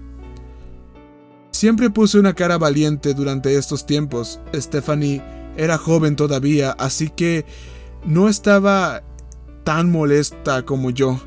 Siempre 1.63 1.89
puse 1.89 2.19
una 2.19 2.33
cara 2.33 2.57
valiente 2.57 3.13
durante 3.13 3.55
estos 3.57 3.85
tiempos. 3.85 4.41
Stephanie 4.53 5.21
era 5.55 5.77
joven 5.77 6.17
todavía, 6.17 6.71
así 6.71 7.07
que 7.07 7.45
no 8.03 8.27
estaba 8.27 9.01
tan 9.63 9.89
molesta 9.89 10.65
como 10.65 10.89
yo. 10.89 11.21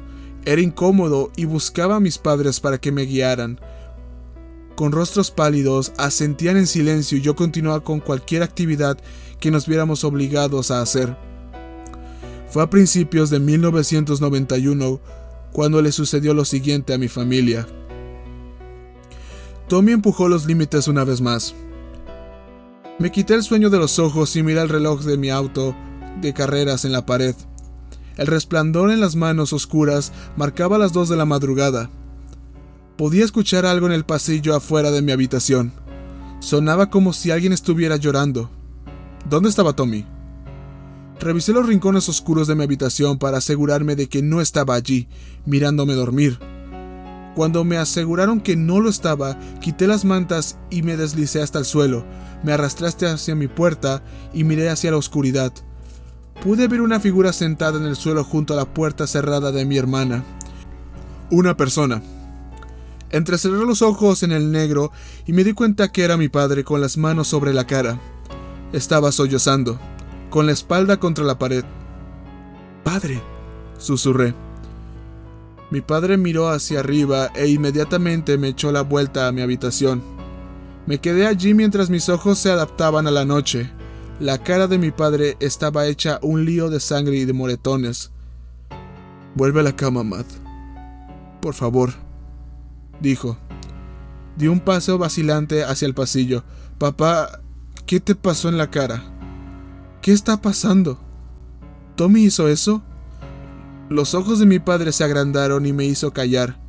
Era 0.44 0.60
incómodo 0.60 1.32
y 1.36 1.46
buscaba 1.46 1.96
a 1.96 2.00
mis 2.00 2.18
padres 2.18 2.60
para 2.60 2.76
que 2.76 2.92
me 2.92 3.06
guiaran. 3.06 3.58
Con 4.74 4.92
rostros 4.92 5.30
pálidos, 5.30 5.94
asentían 5.96 6.58
en 6.58 6.66
silencio 6.66 7.16
y 7.16 7.22
yo 7.22 7.34
continuaba 7.34 7.82
con 7.82 8.00
cualquier 8.00 8.42
actividad 8.42 8.98
que 9.40 9.50
nos 9.50 9.66
viéramos 9.66 10.04
obligados 10.04 10.70
a 10.70 10.82
hacer. 10.82 11.16
Fue 12.50 12.62
a 12.62 12.68
principios 12.68 13.30
de 13.30 13.40
1991 13.40 15.00
cuando 15.52 15.80
le 15.80 15.92
sucedió 15.92 16.34
lo 16.34 16.44
siguiente 16.44 16.92
a 16.92 16.98
mi 16.98 17.08
familia. 17.08 17.66
Tommy 19.68 19.92
empujó 19.92 20.28
los 20.28 20.46
límites 20.46 20.86
una 20.86 21.02
vez 21.02 21.20
más. 21.20 21.54
Me 22.98 23.10
quité 23.10 23.34
el 23.34 23.42
sueño 23.42 23.68
de 23.68 23.78
los 23.78 23.98
ojos 23.98 24.36
y 24.36 24.42
miré 24.42 24.62
el 24.62 24.68
reloj 24.68 25.02
de 25.02 25.16
mi 25.16 25.28
auto 25.28 25.74
de 26.20 26.32
carreras 26.32 26.84
en 26.84 26.92
la 26.92 27.04
pared. 27.04 27.34
El 28.16 28.28
resplandor 28.28 28.90
en 28.92 29.00
las 29.00 29.16
manos 29.16 29.52
oscuras 29.52 30.12
marcaba 30.36 30.78
las 30.78 30.92
dos 30.92 31.08
de 31.08 31.16
la 31.16 31.24
madrugada. 31.24 31.90
Podía 32.96 33.24
escuchar 33.24 33.66
algo 33.66 33.86
en 33.86 33.92
el 33.92 34.04
pasillo 34.04 34.54
afuera 34.54 34.90
de 34.90 35.02
mi 35.02 35.12
habitación. 35.12 35.72
Sonaba 36.38 36.88
como 36.88 37.12
si 37.12 37.30
alguien 37.32 37.52
estuviera 37.52 37.96
llorando. 37.96 38.48
¿Dónde 39.28 39.48
estaba 39.48 39.74
Tommy? 39.74 40.06
Revisé 41.18 41.52
los 41.52 41.66
rincones 41.66 42.08
oscuros 42.08 42.46
de 42.46 42.54
mi 42.54 42.62
habitación 42.62 43.18
para 43.18 43.38
asegurarme 43.38 43.96
de 43.96 44.08
que 44.08 44.22
no 44.22 44.40
estaba 44.40 44.74
allí, 44.74 45.08
mirándome 45.44 45.94
dormir. 45.94 46.38
Cuando 47.36 47.64
me 47.64 47.76
aseguraron 47.76 48.40
que 48.40 48.56
no 48.56 48.80
lo 48.80 48.88
estaba, 48.88 49.38
quité 49.60 49.86
las 49.86 50.06
mantas 50.06 50.56
y 50.70 50.80
me 50.80 50.96
deslicé 50.96 51.42
hasta 51.42 51.58
el 51.58 51.66
suelo. 51.66 52.02
Me 52.42 52.54
arrastraste 52.54 53.04
hacia 53.04 53.34
mi 53.34 53.46
puerta 53.46 54.02
y 54.32 54.44
miré 54.44 54.70
hacia 54.70 54.90
la 54.90 54.96
oscuridad. 54.96 55.52
Pude 56.42 56.66
ver 56.66 56.80
una 56.80 56.98
figura 56.98 57.34
sentada 57.34 57.78
en 57.78 57.84
el 57.84 57.94
suelo 57.94 58.24
junto 58.24 58.54
a 58.54 58.56
la 58.56 58.64
puerta 58.64 59.06
cerrada 59.06 59.52
de 59.52 59.66
mi 59.66 59.76
hermana. 59.76 60.24
Una 61.30 61.54
persona. 61.58 62.02
Entrecerré 63.10 63.66
los 63.66 63.82
ojos 63.82 64.22
en 64.22 64.32
el 64.32 64.50
negro 64.50 64.90
y 65.26 65.34
me 65.34 65.44
di 65.44 65.52
cuenta 65.52 65.92
que 65.92 66.04
era 66.04 66.16
mi 66.16 66.30
padre 66.30 66.64
con 66.64 66.80
las 66.80 66.96
manos 66.96 67.28
sobre 67.28 67.52
la 67.52 67.66
cara. 67.66 68.00
Estaba 68.72 69.12
sollozando 69.12 69.78
con 70.30 70.46
la 70.46 70.52
espalda 70.52 70.96
contra 70.96 71.22
la 71.22 71.38
pared. 71.38 71.66
Padre, 72.82 73.20
susurré. 73.76 74.45
Mi 75.70 75.80
padre 75.80 76.16
miró 76.16 76.48
hacia 76.48 76.80
arriba 76.80 77.30
e 77.34 77.48
inmediatamente 77.48 78.38
me 78.38 78.48
echó 78.48 78.70
la 78.70 78.82
vuelta 78.82 79.26
a 79.26 79.32
mi 79.32 79.40
habitación. 79.40 80.02
Me 80.86 80.98
quedé 80.98 81.26
allí 81.26 81.54
mientras 81.54 81.90
mis 81.90 82.08
ojos 82.08 82.38
se 82.38 82.50
adaptaban 82.50 83.08
a 83.08 83.10
la 83.10 83.24
noche. 83.24 83.70
La 84.20 84.38
cara 84.38 84.68
de 84.68 84.78
mi 84.78 84.92
padre 84.92 85.36
estaba 85.40 85.86
hecha 85.86 86.20
un 86.22 86.44
lío 86.44 86.70
de 86.70 86.78
sangre 86.78 87.16
y 87.16 87.24
de 87.24 87.32
moretones. 87.32 88.12
Vuelve 89.34 89.60
a 89.60 89.64
la 89.64 89.74
cama, 89.74 90.04
Matt. 90.04 90.26
Por 91.42 91.54
favor, 91.54 91.92
dijo. 93.00 93.36
Di 94.36 94.46
un 94.46 94.60
paso 94.60 94.98
vacilante 94.98 95.64
hacia 95.64 95.86
el 95.86 95.94
pasillo. 95.94 96.44
Papá, 96.78 97.40
¿qué 97.86 97.98
te 98.00 98.14
pasó 98.14 98.48
en 98.48 98.56
la 98.56 98.70
cara? 98.70 99.02
¿Qué 100.00 100.12
está 100.12 100.40
pasando? 100.40 101.00
¿Tommy 101.96 102.24
hizo 102.24 102.48
eso? 102.48 102.82
Los 103.88 104.14
ojos 104.14 104.38
de 104.38 104.46
mi 104.46 104.58
padre 104.58 104.92
se 104.92 105.04
agrandaron 105.04 105.66
y 105.66 105.72
me 105.72 105.84
hizo 105.84 106.12
callar. 106.12 106.60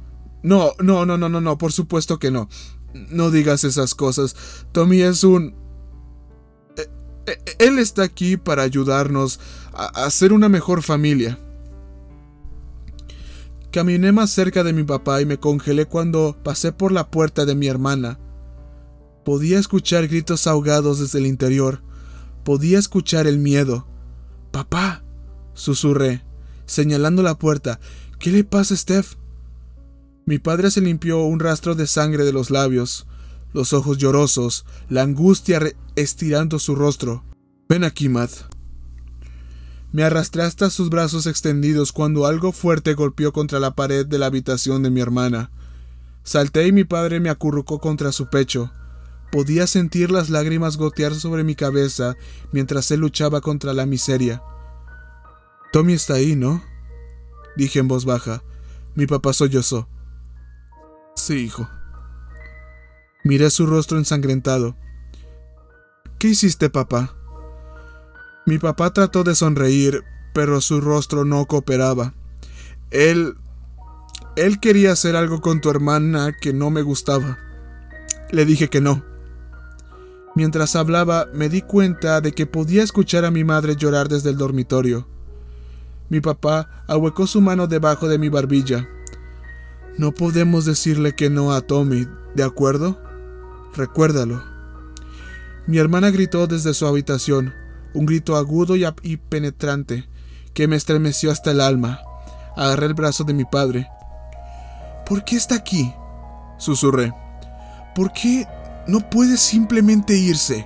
No, 0.43 0.71
no, 0.79 1.05
no, 1.05 1.17
no, 1.17 1.29
no, 1.29 1.41
no, 1.41 1.57
por 1.57 1.71
supuesto 1.71 2.19
que 2.19 2.31
no. 2.31 2.47
No 2.93 3.31
digas 3.31 3.63
esas 3.63 3.95
cosas. 3.95 4.35
Tommy 4.71 5.01
es 5.01 5.23
un... 5.23 5.55
E, 6.77 6.81
e, 7.31 7.65
él 7.65 7.79
está 7.79 8.03
aquí 8.03 8.37
para 8.37 8.61
ayudarnos 8.61 9.39
a, 9.73 10.09
ser 10.09 10.31
una 10.31 10.47
mejor 10.47 10.83
familia. 10.83 11.39
Caminé 13.71 14.11
más 14.11 14.31
cerca 14.31 14.63
de 14.63 14.73
mi 14.73 14.83
papá 14.83 15.21
y 15.21 15.25
me 15.25 15.39
congelé 15.39 15.85
cuando 15.85 16.37
pasé 16.43 16.71
por 16.71 16.91
la 16.91 17.11
puerta 17.11 17.45
de 17.45 17.55
mi 17.55 17.67
hermana. 17.67 18.19
Podía 19.25 19.59
escuchar 19.59 20.07
gritos 20.07 20.47
ahogados 20.47 20.99
desde 20.99 21.19
el 21.19 21.27
interior. 21.27 21.83
Podía 22.43 22.79
escuchar 22.79 23.27
el 23.27 23.39
miedo. 23.39 23.85
Papá, 24.51 25.03
susurré, 25.53 26.23
señalando 26.67 27.23
la 27.23 27.39
puerta. 27.39 27.79
¿Qué 28.19 28.29
le 28.29 28.43
pasa, 28.43 28.75
Steph? 28.75 29.15
Mi 30.25 30.37
padre 30.37 30.69
se 30.69 30.81
limpió 30.81 31.23
un 31.23 31.39
rastro 31.39 31.73
de 31.73 31.87
sangre 31.87 32.23
de 32.25 32.33
los 32.33 32.51
labios, 32.51 33.07
los 33.53 33.73
ojos 33.73 33.97
llorosos, 33.97 34.65
la 34.89 35.01
angustia 35.01 35.61
estirando 35.95 36.59
su 36.59 36.75
rostro. 36.75 37.23
Ven 37.67 37.83
aquí, 37.83 38.09
Matt. 38.09 38.31
Me 39.91 40.03
arrastré 40.03 40.43
hasta 40.43 40.69
sus 40.69 40.89
brazos 40.89 41.27
extendidos 41.27 41.93
cuando 41.93 42.25
algo 42.25 42.51
fuerte 42.51 42.93
golpeó 42.93 43.31
contra 43.31 43.59
la 43.59 43.73
pared 43.73 44.05
de 44.05 44.19
la 44.19 44.25
habitación 44.25 44.83
de 44.83 44.89
mi 44.89 44.99
hermana. 44.99 45.49
Salté 46.23 46.67
y 46.67 46.73
mi 46.73 46.83
padre 46.83 47.21
me 47.21 47.29
acurrucó 47.29 47.79
contra 47.79 48.11
su 48.11 48.29
pecho. 48.29 48.71
Podía 49.31 49.65
sentir 49.65 50.11
las 50.11 50.29
lágrimas 50.29 50.75
gotear 50.75 51.15
sobre 51.15 51.45
mi 51.45 51.55
cabeza 51.55 52.15
mientras 52.51 52.91
él 52.91 52.99
luchaba 52.99 53.39
contra 53.39 53.73
la 53.73 53.85
miseria. 53.85 54.43
Tommy 55.71 55.93
está 55.93 56.15
ahí, 56.15 56.35
¿no? 56.35 56.63
Dije 57.55 57.79
en 57.79 57.87
voz 57.87 58.05
baja. 58.05 58.43
Mi 58.95 59.05
papá 59.05 59.33
sollozó. 59.33 59.87
Sí, 61.15 61.45
hijo. 61.45 61.67
Miré 63.23 63.49
su 63.49 63.65
rostro 63.65 63.97
ensangrentado. 63.97 64.75
¿Qué 66.19 66.29
hiciste, 66.29 66.69
papá? 66.69 67.15
Mi 68.45 68.57
papá 68.59 68.93
trató 68.93 69.23
de 69.23 69.35
sonreír, 69.35 70.03
pero 70.33 70.61
su 70.61 70.79
rostro 70.81 71.25
no 71.25 71.45
cooperaba. 71.45 72.13
Él... 72.91 73.35
Él 74.35 74.59
quería 74.59 74.91
hacer 74.91 75.15
algo 75.15 75.41
con 75.41 75.61
tu 75.61 75.69
hermana 75.69 76.31
que 76.39 76.53
no 76.53 76.69
me 76.69 76.83
gustaba. 76.83 77.39
Le 78.31 78.45
dije 78.45 78.69
que 78.69 78.81
no. 78.81 79.03
Mientras 80.35 80.75
hablaba, 80.75 81.27
me 81.33 81.49
di 81.49 81.63
cuenta 81.63 82.21
de 82.21 82.31
que 82.31 82.45
podía 82.45 82.83
escuchar 82.83 83.25
a 83.25 83.31
mi 83.31 83.43
madre 83.43 83.75
llorar 83.75 84.09
desde 84.09 84.29
el 84.29 84.37
dormitorio. 84.37 85.07
Mi 86.09 86.21
papá 86.21 86.83
ahuecó 86.87 87.27
su 87.27 87.41
mano 87.41 87.67
debajo 87.67 88.07
de 88.07 88.17
mi 88.17 88.29
barbilla. 88.29 88.87
No 89.97 90.11
podemos 90.11 90.65
decirle 90.65 91.15
que 91.15 91.29
no 91.29 91.51
a 91.51 91.61
Tommy, 91.61 92.07
¿de 92.35 92.43
acuerdo? 92.43 93.01
Recuérdalo. 93.75 94.43
Mi 95.65 95.79
hermana 95.79 96.11
gritó 96.11 96.47
desde 96.47 96.73
su 96.73 96.87
habitación, 96.87 97.53
un 97.93 98.05
grito 98.05 98.35
agudo 98.35 98.75
y, 98.75 99.17
penetrante 99.17 100.07
que 100.53 100.67
me 100.67 100.75
estremeció 100.75 101.31
hasta 101.31 101.51
el 101.51 101.61
alma. 101.61 101.99
Agarré 102.55 102.87
el 102.87 102.93
brazo 102.93 103.23
de 103.23 103.33
mi 103.33 103.45
padre. 103.45 103.87
¿Por 105.05 105.23
qué 105.23 105.35
está 105.35 105.55
aquí? 105.55 105.93
Susurré. 106.57 107.13
¿Por 107.95 108.11
qué 108.13 108.47
no 108.87 109.01
puede 109.01 109.37
simplemente 109.37 110.15
irse. 110.15 110.65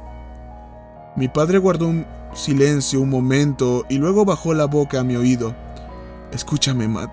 Mi 1.16 1.28
padre 1.28 1.58
guardó 1.58 1.88
un 1.88 2.06
silencio 2.34 3.02
un 3.02 3.10
momento 3.10 3.86
y 3.90 3.98
luego 3.98 4.26
bajó 4.26 4.54
la 4.54 4.66
boca 4.66 5.00
a 5.00 5.04
mi 5.04 5.16
oído. 5.16 5.56
Escúchame, 6.32 6.88
Matt. 6.88 7.12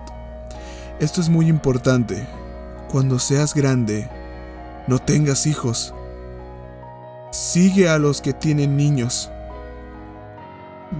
Esto 1.00 1.20
es 1.20 1.28
muy 1.28 1.48
importante. 1.48 2.26
Cuando 2.90 3.18
seas 3.18 3.54
grande, 3.54 4.08
no 4.86 4.98
tengas 4.98 5.46
hijos. 5.46 5.94
Sigue 7.30 7.88
a 7.88 7.98
los 7.98 8.20
que 8.20 8.32
tienen 8.32 8.76
niños. 8.76 9.30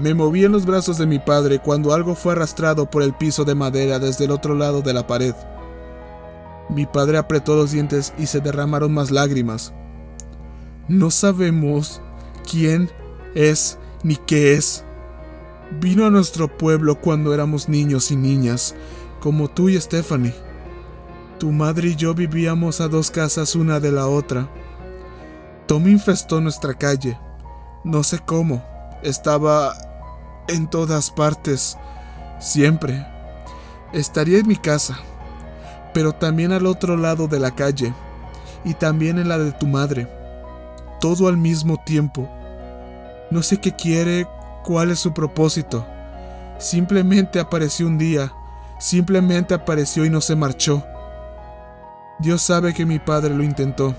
Me 0.01 0.13
moví 0.13 0.45
en 0.45 0.53
los 0.53 0.67
brazos 0.67 0.99
de 0.99 1.07
mi 1.07 1.19
padre 1.19 1.61
cuando 1.61 1.95
algo 1.95 2.15
fue 2.15 2.33
arrastrado 2.33 2.91
por 2.91 3.03
el 3.03 3.15
piso 3.15 3.45
de 3.45 3.55
madera 3.55 3.99
desde 3.99 4.27
el 4.27 4.31
otro 4.31 4.55
lado 4.55 4.83
de 4.83 4.93
la 4.93 5.07
pared. 5.07 5.35
Mi 6.69 6.85
padre 6.85 7.17
apretó 7.17 7.57
los 7.57 7.73
dientes 7.73 8.13
y 8.19 8.27
se 8.27 8.41
derramaron 8.41 8.93
más 8.93 9.11
lágrimas. 9.11 9.73
No 10.87 11.11
sabemos 11.11 12.03
quién 12.51 12.91
es 13.35 13.79
ni 14.03 14.17
qué 14.17 14.55
es. 14.55 14.85
Vino 15.81 16.07
a 16.07 16.11
nuestro 16.11 16.49
pueblo 16.49 17.01
cuando 17.01 17.35
éramos 17.35 17.69
niños 17.69 18.11
y 18.11 18.17
niñas, 18.17 18.75
como 19.21 19.49
tú 19.49 19.69
y 19.69 19.81
Stephanie. 19.81 20.35
Tu 21.39 21.53
madre 21.53 21.89
y 21.89 21.97
yo 21.97 22.15
vivíamos 22.15 22.81
a 22.81 22.89
dos 22.89 23.11
casas 23.11 23.55
una 23.55 23.81
de 23.81 23.93
la 23.93 24.09
otra. 24.09 24.49
Tommy 25.67 25.93
infestó 25.93 26.41
nuestra 26.41 26.75
calle. 26.75 27.19
No 27.85 28.03
sé 28.03 28.19
cómo. 28.25 28.65
Estaba 29.03 29.75
en 30.49 30.69
todas 30.69 31.11
partes. 31.11 31.77
Siempre. 32.41 33.07
Estaría 33.93 34.39
en 34.39 34.49
mi 34.49 34.57
casa. 34.57 34.99
Pero 35.95 36.13
también 36.13 36.53
al 36.53 36.67
otro 36.67 36.97
lado 36.97 37.29
de 37.29 37.39
la 37.39 37.55
calle. 37.55 37.93
Y 38.65 38.75
también 38.75 39.19
en 39.19 39.29
la 39.29 39.39
de 39.39 39.53
tu 39.53 39.67
madre 39.67 40.09
todo 41.01 41.29
al 41.29 41.37
mismo 41.37 41.77
tiempo. 41.85 42.29
No 43.31 43.43
sé 43.43 43.59
qué 43.59 43.75
quiere, 43.75 44.27
cuál 44.65 44.91
es 44.91 44.99
su 44.99 45.13
propósito. 45.13 45.87
Simplemente 46.59 47.41
apareció 47.41 47.87
un 47.87 47.99
día, 47.99 48.33
simplemente 48.81 49.55
apareció 49.55 50.05
y 50.05 50.11
no 50.11 50.21
se 50.21 50.35
marchó. 50.37 50.85
Dios 52.21 52.43
sabe 52.43 52.75
que 52.75 52.87
mi 52.87 52.99
padre 52.99 53.35
lo 53.35 53.43
intentó. 53.43 53.95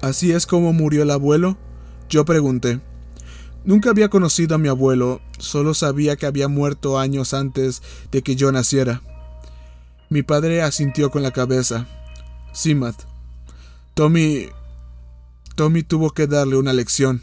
¿Así 0.00 0.32
es 0.32 0.46
como 0.46 0.72
murió 0.72 1.02
el 1.02 1.10
abuelo? 1.10 1.56
Yo 2.08 2.24
pregunté. 2.24 2.80
Nunca 3.64 3.90
había 3.90 4.08
conocido 4.10 4.54
a 4.54 4.58
mi 4.58 4.68
abuelo, 4.68 5.20
solo 5.38 5.74
sabía 5.74 6.16
que 6.16 6.26
había 6.26 6.48
muerto 6.48 6.98
años 6.98 7.34
antes 7.34 7.82
de 8.12 8.22
que 8.22 8.36
yo 8.36 8.52
naciera. 8.52 9.02
Mi 10.10 10.22
padre 10.22 10.62
asintió 10.62 11.10
con 11.10 11.22
la 11.22 11.30
cabeza. 11.30 11.86
Sí, 12.52 12.74
Matt. 12.74 13.02
Tommy... 13.94 14.48
Tommy 15.56 15.82
tuvo 15.82 16.10
que 16.10 16.26
darle 16.26 16.56
una 16.56 16.72
lección. 16.72 17.22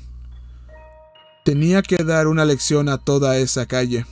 Tenía 1.44 1.82
que 1.82 2.04
dar 2.04 2.28
una 2.28 2.46
lección 2.46 2.90
a 2.90 2.98
toda 2.98 3.38
esa 3.38 3.66
calle. 3.66 4.06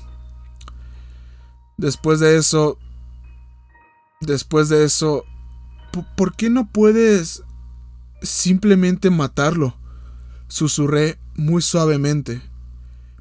Después 1.77 2.19
de 2.19 2.37
eso... 2.37 2.77
Después 4.21 4.69
de 4.69 4.83
eso... 4.83 5.23
¿Por 6.15 6.35
qué 6.35 6.49
no 6.49 6.71
puedes 6.71 7.43
simplemente 8.21 9.09
matarlo? 9.09 9.75
Susurré 10.47 11.19
muy 11.35 11.61
suavemente. 11.61 12.41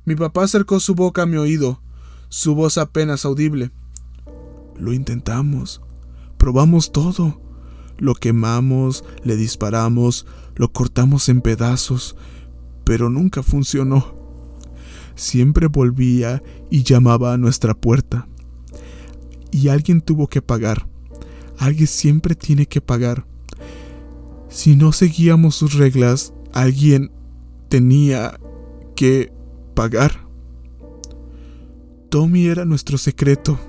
Mi 0.05 0.15
papá 0.17 0.45
acercó 0.45 0.81
su 0.81 0.95
boca 0.95 1.23
a 1.23 1.27
mi 1.27 1.37
oído, 1.37 1.81
su 2.29 2.55
voz 2.55 2.79
apenas 2.79 3.25
audible. 3.25 3.71
Lo 4.77 4.93
intentamos. 4.93 5.81
Probamos 6.37 6.93
todo. 6.93 7.41
Lo 7.99 8.15
quemamos, 8.15 9.05
le 9.25 9.35
disparamos, 9.35 10.25
lo 10.55 10.73
cortamos 10.73 11.29
en 11.29 11.41
pedazos, 11.41 12.17
pero 12.89 13.11
nunca 13.11 13.43
funcionó. 13.43 14.15
Siempre 15.15 15.67
volvía 15.67 16.43
y 16.71 16.85
llamaba 16.85 17.35
a 17.35 17.37
nuestra 17.37 17.75
puerta. 17.75 18.27
Y 19.51 19.69
alguien 19.69 20.01
tuvo 20.01 20.27
que 20.27 20.41
pagar. 20.41 20.89
Alguien 21.59 21.87
siempre 21.87 22.35
tiene 22.35 22.65
que 22.65 22.81
pagar. 22.81 23.27
Si 24.49 24.75
no 24.75 24.93
seguíamos 24.93 25.55
sus 25.55 25.75
reglas, 25.75 26.33
alguien 26.55 27.13
tenía 27.69 28.41
que 28.97 29.35
pagar. 29.75 30.27
Tommy 32.09 32.47
era 32.47 32.65
nuestro 32.65 32.97
secreto. 32.97 33.61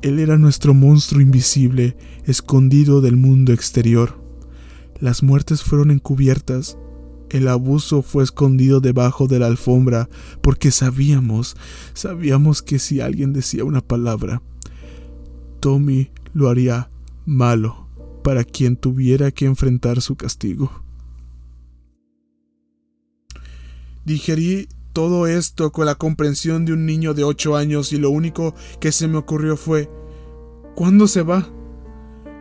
Él 0.00 0.18
era 0.18 0.38
nuestro 0.38 0.72
monstruo 0.72 1.20
invisible, 1.20 1.94
escondido 2.24 3.02
del 3.02 3.18
mundo 3.18 3.52
exterior. 3.52 4.18
Las 4.98 5.22
muertes 5.22 5.62
fueron 5.62 5.90
encubiertas. 5.90 6.78
El 7.30 7.48
abuso 7.48 8.02
fue 8.02 8.24
escondido 8.24 8.80
debajo 8.80 9.26
de 9.26 9.38
la 9.38 9.46
alfombra 9.46 10.08
porque 10.40 10.70
sabíamos, 10.70 11.56
sabíamos 11.94 12.62
que 12.62 12.78
si 12.78 13.00
alguien 13.00 13.32
decía 13.32 13.64
una 13.64 13.80
palabra, 13.80 14.42
Tommy 15.60 16.10
lo 16.32 16.48
haría 16.48 16.90
malo 17.26 17.88
para 18.22 18.44
quien 18.44 18.76
tuviera 18.76 19.30
que 19.30 19.44
enfrentar 19.44 20.00
su 20.00 20.16
castigo. 20.16 20.84
Digerí 24.04 24.68
todo 24.94 25.26
esto 25.26 25.70
con 25.70 25.86
la 25.86 25.96
comprensión 25.96 26.64
de 26.64 26.72
un 26.72 26.86
niño 26.86 27.12
de 27.12 27.24
ocho 27.24 27.56
años 27.56 27.92
y 27.92 27.98
lo 27.98 28.10
único 28.10 28.54
que 28.80 28.90
se 28.90 29.06
me 29.06 29.18
ocurrió 29.18 29.56
fue 29.56 29.90
¿Cuándo 30.74 31.08
se 31.08 31.22
va? 31.22 31.48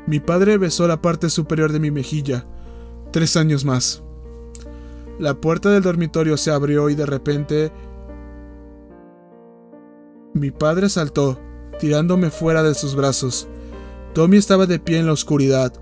Mi 0.05 0.19
padre 0.19 0.57
besó 0.57 0.87
la 0.87 1.01
parte 1.01 1.29
superior 1.29 1.71
de 1.71 1.79
mi 1.79 1.91
mejilla. 1.91 2.47
Tres 3.11 3.35
años 3.35 3.65
más. 3.65 4.03
La 5.19 5.33
puerta 5.33 5.69
del 5.69 5.83
dormitorio 5.83 6.37
se 6.37 6.51
abrió 6.51 6.89
y 6.89 6.95
de 6.95 7.05
repente 7.05 7.71
mi 10.33 10.51
padre 10.51 10.89
saltó, 10.89 11.39
tirándome 11.79 12.29
fuera 12.29 12.61
de 12.61 12.75
sus 12.75 12.95
brazos. 12.95 13.47
Tommy 14.13 14.37
estaba 14.37 14.67
de 14.67 14.79
pie 14.79 14.99
en 14.99 15.07
la 15.07 15.13
oscuridad, 15.13 15.73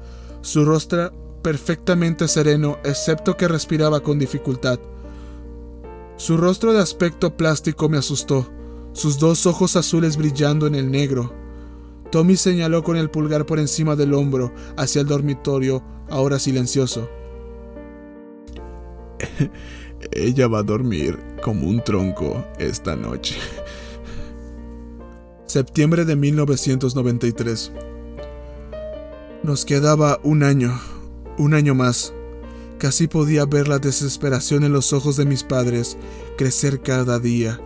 su 0.42 0.64
rostro 0.64 1.12
perfectamente 1.42 2.28
sereno, 2.28 2.78
excepto 2.86 3.36
que 3.36 3.48
respiraba 3.48 4.00
con 4.00 4.18
dificultad. 4.18 4.80
Su 6.16 6.38
rostro 6.38 6.72
de 6.72 6.80
aspecto 6.80 7.36
plástico 7.36 7.90
me 7.90 7.98
asustó, 7.98 8.48
sus 8.94 9.20
dos 9.20 9.46
ojos 9.46 9.76
azules 9.76 10.16
brillando 10.16 10.68
en 10.68 10.76
el 10.76 10.90
negro. 10.90 11.34
Tommy 12.12 12.38
señaló 12.38 12.84
con 12.84 12.96
el 12.96 13.10
pulgar 13.10 13.46
por 13.46 13.60
encima 13.60 13.98
del 13.98 14.14
hombro 14.14 14.54
hacia 14.78 15.02
el 15.02 15.08
dormitorio, 15.08 15.84
ahora 16.10 16.40
silencioso. 16.40 17.10
Ella 20.12 20.48
va 20.48 20.60
a 20.60 20.64
dormir 20.64 21.18
como 21.44 21.68
un 21.68 21.84
tronco 21.84 22.46
esta 22.60 22.96
noche. 22.96 23.38
Septiembre 25.46 26.06
de 26.06 26.16
1993. 26.16 27.72
Nos 29.44 29.64
quedaba 29.64 30.20
un 30.24 30.44
año, 30.44 30.80
un 31.38 31.54
año 31.54 31.76
más. 31.76 32.14
Casi 32.78 33.08
podía 33.08 33.46
ver 33.46 33.68
la 33.68 33.80
desesperación 33.80 34.64
en 34.64 34.74
los 34.74 34.92
ojos 34.92 35.16
de 35.18 35.26
mis 35.26 35.44
padres 35.44 35.98
crecer 36.38 36.82
cada 36.82 37.20
día, 37.20 37.60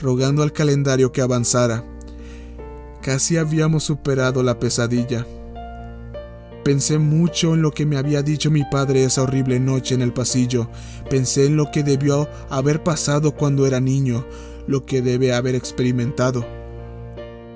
rogando 0.00 0.42
al 0.42 0.52
calendario 0.52 1.12
que 1.12 1.20
avanzara. 1.20 1.84
Casi 3.02 3.36
habíamos 3.36 3.84
superado 3.84 4.42
la 4.42 4.58
pesadilla. 4.58 5.26
Pensé 6.66 6.98
mucho 6.98 7.54
en 7.54 7.62
lo 7.62 7.70
que 7.70 7.86
me 7.86 7.96
había 7.96 8.24
dicho 8.24 8.50
mi 8.50 8.64
padre 8.64 9.04
esa 9.04 9.22
horrible 9.22 9.60
noche 9.60 9.94
en 9.94 10.02
el 10.02 10.12
pasillo. 10.12 10.68
Pensé 11.08 11.46
en 11.46 11.56
lo 11.56 11.70
que 11.70 11.84
debió 11.84 12.28
haber 12.50 12.82
pasado 12.82 13.36
cuando 13.36 13.68
era 13.68 13.78
niño, 13.78 14.26
lo 14.66 14.84
que 14.84 15.00
debe 15.00 15.32
haber 15.32 15.54
experimentado. 15.54 16.44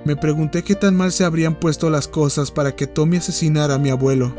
Me 0.05 0.15
pregunté 0.15 0.63
qué 0.63 0.77
tan 0.77 0.95
mal 0.95 1.11
se 1.11 1.25
habrían 1.25 1.59
puesto 1.59 1.91
las 1.91 2.07
cosas 2.07 2.53
para 2.53 2.77
que 2.77 2.87
Tommy 2.87 3.17
asesinara 3.17 3.75
a 3.75 3.79
mi 3.81 3.91
abuelo. 3.91 4.33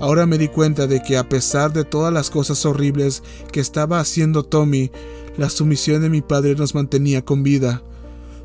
Ahora 0.00 0.24
me 0.24 0.38
di 0.38 0.48
cuenta 0.48 0.86
de 0.86 1.02
que 1.02 1.18
a 1.18 1.28
pesar 1.28 1.74
de 1.74 1.84
todas 1.84 2.14
las 2.14 2.30
cosas 2.30 2.64
horribles 2.64 3.22
que 3.52 3.60
estaba 3.60 4.00
haciendo 4.00 4.42
Tommy, 4.42 4.90
la 5.36 5.50
sumisión 5.50 6.00
de 6.00 6.08
mi 6.08 6.22
padre 6.22 6.54
nos 6.54 6.74
mantenía 6.74 7.26
con 7.26 7.42
vida. 7.42 7.82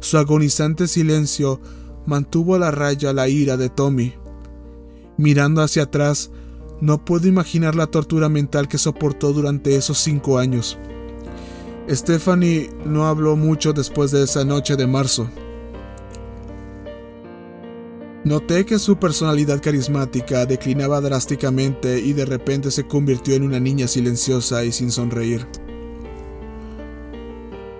Su 0.01 0.17
agonizante 0.17 0.89
silencio 0.89 1.61
mantuvo 2.05 2.55
a 2.55 2.59
la 2.59 2.71
raya 2.71 3.13
la 3.13 3.29
ira 3.29 3.55
de 3.55 3.69
Tommy. 3.69 4.13
Mirando 5.17 5.61
hacia 5.61 5.83
atrás, 5.83 6.31
no 6.79 7.03
puedo 7.03 7.27
imaginar 7.27 7.75
la 7.75 7.87
tortura 7.87 8.29
mental 8.29 8.67
que 8.67 8.77
soportó 8.77 9.33
durante 9.33 9.75
esos 9.75 9.97
cinco 9.97 10.37
años. 10.37 10.77
Stephanie 11.89 12.69
no 12.85 13.07
habló 13.07 13.35
mucho 13.35 13.73
después 13.73 14.11
de 14.11 14.23
esa 14.23 14.45
noche 14.45 14.75
de 14.75 14.85
marzo. 14.85 15.27
Noté 18.23 18.65
que 18.65 18.77
su 18.77 18.97
personalidad 18.97 19.61
carismática 19.61 20.45
declinaba 20.45 20.99
drásticamente 20.99 21.99
y 21.99 22.11
de 22.11 22.25
repente 22.25 22.71
se 22.71 22.85
convirtió 22.85 23.35
en 23.35 23.43
una 23.43 23.59
niña 23.59 23.87
silenciosa 23.87 24.65
y 24.65 24.73
sin 24.73 24.91
sonreír. 24.91 25.47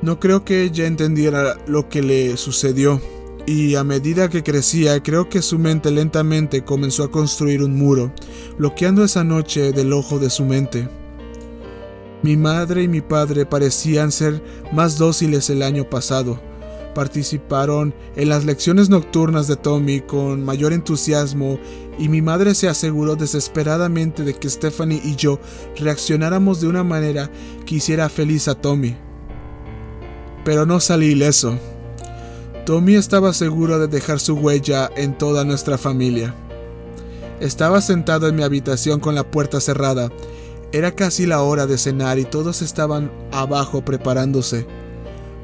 No 0.02 0.19
creo 0.19 0.45
que 0.45 0.63
ella 0.63 0.88
entendiera 0.88 1.58
lo 1.67 1.89
que 1.89 2.02
le 2.02 2.38
sucedió, 2.38 3.02
y 3.48 3.76
a 3.76 3.84
medida 3.86 4.30
que 4.30 4.44
crecía 4.44 5.02
creo 5.02 5.30
que 5.30 5.42
su 5.42 5.58
mente 5.58 5.90
lentamente 5.90 6.66
comenzó 6.66 7.06
a 7.06 7.12
construir 7.12 7.64
un 7.64 7.78
muro, 7.78 8.12
bloqueando 8.58 9.06
esa 9.06 9.24
noche 9.24 9.72
del 9.72 9.94
ojo 9.94 10.20
de 10.20 10.30
su 10.30 10.44
mente. 10.44 10.90
Mi 12.24 12.36
madre 12.36 12.84
y 12.84 12.88
mi 12.90 13.00
padre 13.00 13.46
parecían 13.46 14.12
ser 14.12 14.44
más 14.74 14.98
dóciles 14.98 15.50
el 15.50 15.64
año 15.64 15.90
pasado, 15.90 16.42
participaron 16.94 17.96
en 18.18 18.28
las 18.28 18.44
lecciones 18.44 18.90
nocturnas 18.90 19.48
de 19.48 19.56
Tommy 19.56 20.02
con 20.02 20.44
mayor 20.44 20.74
entusiasmo 20.74 21.58
y 21.98 22.10
mi 22.10 22.22
madre 22.22 22.54
se 22.54 22.68
aseguró 22.68 23.16
desesperadamente 23.16 24.24
de 24.24 24.34
que 24.34 24.50
Stephanie 24.50 25.02
y 25.06 25.16
yo 25.16 25.40
reaccionáramos 25.78 26.60
de 26.60 26.68
una 26.68 26.84
manera 26.84 27.32
que 27.66 27.76
hiciera 27.76 28.10
feliz 28.10 28.50
a 28.50 28.56
Tommy. 28.56 28.98
Pero 30.44 30.66
no 30.66 30.82
salí 30.82 31.08
ileso. 31.08 31.58
Tommy 32.68 32.96
estaba 32.96 33.32
seguro 33.32 33.80
de 33.80 33.88
dejar 33.88 34.20
su 34.20 34.34
huella 34.34 34.90
en 34.98 35.18
toda 35.18 35.46
nuestra 35.46 35.78
familia. 35.78 36.36
Estaba 37.40 37.80
sentado 37.80 38.28
en 38.28 38.36
mi 38.36 38.44
habitación 38.44 39.00
con 39.00 39.16
la 39.16 39.32
puerta 39.32 39.62
cerrada. 39.62 40.12
Era 40.74 40.92
casi 40.92 41.26
la 41.26 41.42
hora 41.42 41.66
de 41.66 41.78
cenar 41.78 42.20
y 42.20 42.26
todos 42.26 42.62
estaban 42.62 43.10
abajo 43.32 43.86
preparándose. 43.86 44.68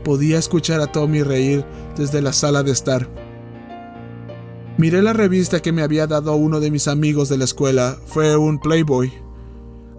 Podía 0.03 0.37
escuchar 0.37 0.81
a 0.81 0.91
Tommy 0.91 1.23
reír 1.23 1.63
desde 1.95 2.21
la 2.21 2.33
sala 2.33 2.61
de 2.61 2.73
estar. 2.73 3.07
Miré 4.77 5.01
la 5.01 5.13
revista 5.13 5.61
que 5.61 5.71
me 5.71 5.81
había 5.81 6.07
dado 6.07 6.35
uno 6.35 6.59
de 6.59 6.71
mis 6.71 6.89
amigos 6.89 7.29
de 7.29 7.37
la 7.37 7.45
escuela. 7.45 7.97
Fue 8.05 8.35
un 8.35 8.59
Playboy. 8.59 9.22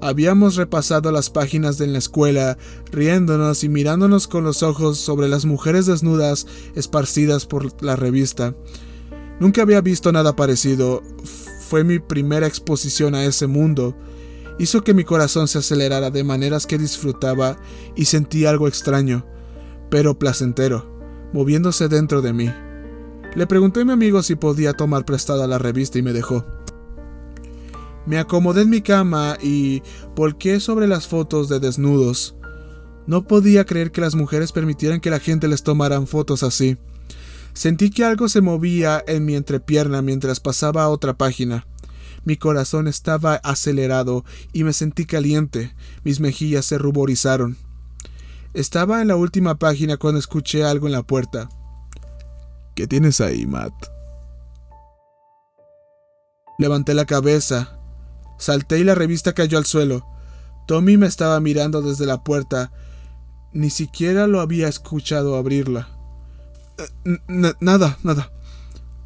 Habíamos 0.04 0.56
repasado 0.56 1.10
las 1.12 1.30
páginas 1.30 1.78
de 1.78 1.86
la 1.86 1.96
escuela, 1.96 2.58
riéndonos 2.92 3.64
y 3.64 3.70
mirándonos 3.70 4.28
con 4.28 4.44
los 4.44 4.62
ojos 4.62 4.98
sobre 4.98 5.28
las 5.28 5.46
mujeres 5.46 5.86
desnudas 5.86 6.46
esparcidas 6.74 7.46
por 7.46 7.82
la 7.82 7.96
revista. 7.96 8.54
Nunca 9.40 9.62
había 9.62 9.80
visto 9.80 10.12
nada 10.12 10.36
parecido. 10.36 11.02
Fue 11.70 11.84
mi 11.84 12.00
primera 12.00 12.46
exposición 12.46 13.14
a 13.14 13.24
ese 13.24 13.46
mundo. 13.46 13.96
Hizo 14.58 14.84
que 14.84 14.92
mi 14.92 15.04
corazón 15.04 15.48
se 15.48 15.56
acelerara 15.56 16.10
de 16.10 16.22
maneras 16.22 16.66
que 16.66 16.76
disfrutaba 16.76 17.56
y 17.96 18.04
sentí 18.04 18.44
algo 18.44 18.68
extraño 18.68 19.24
pero 19.88 20.18
placentero, 20.18 20.84
moviéndose 21.32 21.88
dentro 21.88 22.20
de 22.20 22.34
mí. 22.34 22.52
Le 23.34 23.46
pregunté 23.46 23.80
a 23.80 23.84
mi 23.86 23.92
amigo 23.92 24.22
si 24.22 24.34
podía 24.34 24.74
tomar 24.74 25.06
prestada 25.06 25.46
la 25.46 25.56
revista 25.56 25.98
y 25.98 26.02
me 26.02 26.12
dejó. 26.12 26.44
Me 28.06 28.18
acomodé 28.18 28.62
en 28.62 28.70
mi 28.70 28.82
cama 28.82 29.38
y 29.42 29.82
volqué 30.14 30.60
sobre 30.60 30.86
las 30.86 31.06
fotos 31.06 31.48
de 31.48 31.60
desnudos. 31.60 32.34
No 33.06 33.26
podía 33.26 33.64
creer 33.64 33.92
que 33.92 34.00
las 34.00 34.14
mujeres 34.14 34.52
permitieran 34.52 35.00
que 35.00 35.10
la 35.10 35.20
gente 35.20 35.48
les 35.48 35.62
tomaran 35.62 36.06
fotos 36.06 36.42
así. 36.42 36.76
Sentí 37.52 37.90
que 37.90 38.04
algo 38.04 38.28
se 38.28 38.40
movía 38.40 39.02
en 39.06 39.24
mi 39.24 39.36
entrepierna 39.36 40.02
mientras 40.02 40.40
pasaba 40.40 40.82
a 40.82 40.88
otra 40.88 41.14
página. 41.14 41.66
Mi 42.24 42.36
corazón 42.36 42.88
estaba 42.88 43.34
acelerado 43.36 44.24
y 44.52 44.64
me 44.64 44.72
sentí 44.72 45.04
caliente. 45.04 45.74
Mis 46.02 46.20
mejillas 46.20 46.64
se 46.64 46.78
ruborizaron. 46.78 47.56
Estaba 48.54 49.02
en 49.02 49.08
la 49.08 49.16
última 49.16 49.58
página 49.58 49.96
cuando 49.96 50.18
escuché 50.18 50.64
algo 50.64 50.86
en 50.86 50.92
la 50.92 51.02
puerta. 51.02 51.48
¿Qué 52.74 52.86
tienes 52.86 53.20
ahí, 53.20 53.46
Matt? 53.46 53.74
Levanté 56.58 56.94
la 56.94 57.04
cabeza. 57.04 57.78
Salté 58.44 58.78
y 58.78 58.84
la 58.84 58.94
revista 58.94 59.32
cayó 59.32 59.56
al 59.56 59.64
suelo. 59.64 60.04
Tommy 60.66 60.98
me 60.98 61.06
estaba 61.06 61.40
mirando 61.40 61.80
desde 61.80 62.04
la 62.04 62.22
puerta. 62.22 62.72
Ni 63.54 63.70
siquiera 63.70 64.26
lo 64.26 64.42
había 64.42 64.68
escuchado 64.68 65.36
abrirla. 65.36 65.88
Eh, 66.76 67.18
nada, 67.26 67.96
nada, 68.02 68.30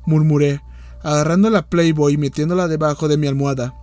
murmuré, 0.07 0.61
agarrando 1.05 1.51
la 1.51 1.69
Playboy 1.69 2.15
y 2.15 2.17
metiéndola 2.17 2.67
debajo 2.67 3.07
de 3.07 3.17
mi 3.17 3.29
almohada. 3.29 3.77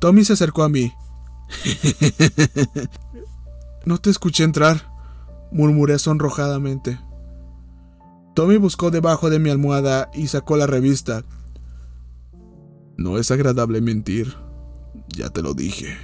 Tommy 0.00 0.22
se 0.22 0.34
acercó 0.34 0.64
a 0.64 0.68
mí. 0.68 0.92
no 3.86 3.96
te 3.96 4.10
escuché 4.10 4.44
entrar, 4.44 4.92
murmuré 5.50 5.98
sonrojadamente. 5.98 7.00
Tommy 8.34 8.58
buscó 8.58 8.90
debajo 8.90 9.30
de 9.30 9.38
mi 9.38 9.48
almohada 9.48 10.10
y 10.12 10.26
sacó 10.26 10.58
la 10.58 10.66
revista. 10.66 11.24
No 12.98 13.16
es 13.16 13.30
agradable 13.30 13.80
mentir, 13.80 14.36
ya 15.08 15.30
te 15.30 15.42
lo 15.42 15.54
dije. 15.54 15.96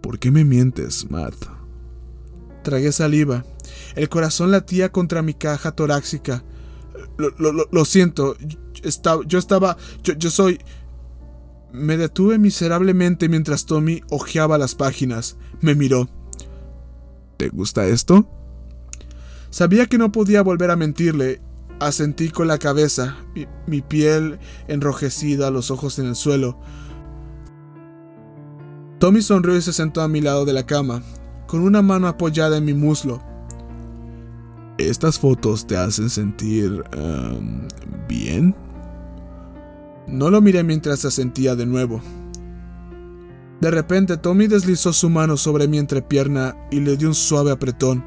¿Por 0.00 0.18
qué 0.18 0.30
me 0.30 0.44
mientes, 0.44 1.10
Matt? 1.10 1.34
Tragué 2.62 2.92
saliva. 2.92 3.44
El 3.94 4.08
corazón 4.08 4.50
latía 4.50 4.92
contra 4.92 5.22
mi 5.22 5.34
caja 5.34 5.72
torácica. 5.72 6.44
Lo, 7.16 7.84
siento. 7.84 8.36
yo 9.26 9.38
estaba. 9.38 9.76
Yo, 10.02 10.30
soy. 10.30 10.58
Me 11.72 11.96
detuve 11.96 12.38
miserablemente 12.38 13.28
mientras 13.28 13.66
Tommy 13.66 14.02
hojeaba 14.10 14.58
las 14.58 14.74
páginas. 14.74 15.36
Me 15.60 15.74
miró. 15.74 16.08
¿Te 17.36 17.48
gusta 17.48 17.86
esto? 17.86 18.28
Sabía 19.50 19.86
que 19.86 19.98
no 19.98 20.12
podía 20.12 20.42
volver 20.42 20.70
a 20.70 20.76
mentirle. 20.76 21.40
Asentí 21.78 22.28
con 22.28 22.46
la 22.46 22.58
cabeza, 22.58 23.16
mi 23.66 23.80
piel 23.80 24.38
enrojecida, 24.68 25.50
los 25.50 25.70
ojos 25.70 25.98
en 25.98 26.06
el 26.06 26.14
suelo. 26.14 26.60
Tommy 29.00 29.22
sonrió 29.22 29.56
y 29.56 29.62
se 29.62 29.72
sentó 29.72 30.02
a 30.02 30.08
mi 30.08 30.20
lado 30.20 30.44
de 30.44 30.52
la 30.52 30.66
cama 30.66 31.02
con 31.46 31.62
una 31.62 31.80
mano 31.80 32.06
apoyada 32.06 32.58
en 32.58 32.66
mi 32.66 32.74
muslo. 32.74 33.18
¿Estas 34.76 35.18
fotos 35.18 35.66
te 35.66 35.74
hacen 35.74 36.10
sentir 36.10 36.84
em, 36.92 37.66
bien? 38.06 38.54
No 40.06 40.28
lo 40.28 40.42
miré 40.42 40.62
mientras 40.62 41.00
se 41.00 41.10
sentía 41.10 41.56
de 41.56 41.64
nuevo. 41.64 42.02
De 43.62 43.70
repente 43.70 44.18
Tommy 44.18 44.48
deslizó 44.48 44.92
su 44.92 45.08
mano 45.08 45.38
sobre 45.38 45.66
mi 45.66 45.78
entrepierna 45.78 46.54
y 46.70 46.80
le 46.80 46.98
dio 46.98 47.08
un 47.08 47.14
suave 47.14 47.52
apretón. 47.52 48.04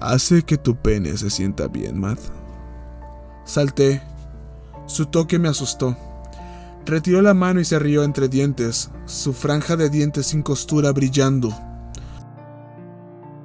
Hace 0.00 0.42
que 0.42 0.56
tu 0.56 0.76
pene 0.76 1.14
se 1.18 1.28
sienta 1.28 1.68
bien, 1.68 2.00
Matt. 2.00 2.20
Salté. 3.44 4.00
Su 4.86 5.04
toque 5.06 5.38
me 5.38 5.48
asustó. 5.48 5.94
Retiró 6.86 7.22
la 7.22 7.32
mano 7.32 7.60
y 7.60 7.64
se 7.64 7.78
rió 7.78 8.04
entre 8.04 8.28
dientes, 8.28 8.90
su 9.06 9.32
franja 9.32 9.76
de 9.76 9.88
dientes 9.88 10.26
sin 10.26 10.42
costura 10.42 10.92
brillando. 10.92 11.50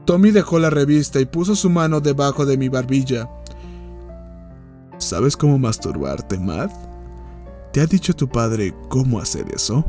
Tommy 0.06 0.32
dejó 0.32 0.60
la 0.60 0.70
revista 0.70 1.22
y 1.22 1.26
puso 1.26 1.56
su 1.56 1.70
mano 1.70 2.02
debajo 2.02 2.46
de 2.46 2.58
mi 2.58 2.68
barbilla. 2.68 3.30
¿Sabes 4.98 5.38
cómo 5.38 5.58
masturbarte, 5.58 6.38
Matt? 6.38 6.72
¿Te 7.72 7.80
ha 7.80 7.86
dicho 7.86 8.14
tu 8.14 8.28
padre 8.28 8.76
cómo 8.90 9.20
hacer 9.20 9.46
eso? 9.54 9.86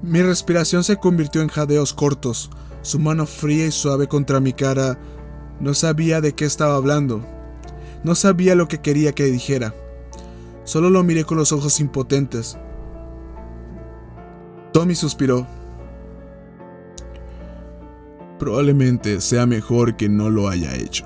Mi 0.00 0.22
respiración 0.22 0.84
se 0.84 0.96
convirtió 0.96 1.42
en 1.42 1.48
jadeos 1.48 1.92
cortos. 1.92 2.50
Su 2.80 2.98
mano 2.98 3.26
fría 3.26 3.66
y 3.66 3.72
suave 3.72 4.06
contra 4.06 4.40
mi 4.40 4.52
cara. 4.52 4.98
No 5.60 5.74
sabía 5.74 6.20
de 6.20 6.34
qué 6.34 6.44
estaba 6.44 6.76
hablando. 6.76 7.22
No 8.04 8.14
sabía 8.14 8.54
lo 8.54 8.68
que 8.68 8.80
quería 8.80 9.12
que 9.12 9.24
dijera. 9.24 9.74
Solo 10.64 10.90
lo 10.90 11.02
miré 11.02 11.24
con 11.24 11.38
los 11.38 11.52
ojos 11.52 11.78
impotentes. 11.80 12.58
Tommy 14.72 14.94
suspiró. 14.94 15.46
Probablemente 18.38 19.20
sea 19.20 19.46
mejor 19.46 19.96
que 19.96 20.08
no 20.08 20.30
lo 20.30 20.48
haya 20.48 20.74
hecho. 20.74 21.04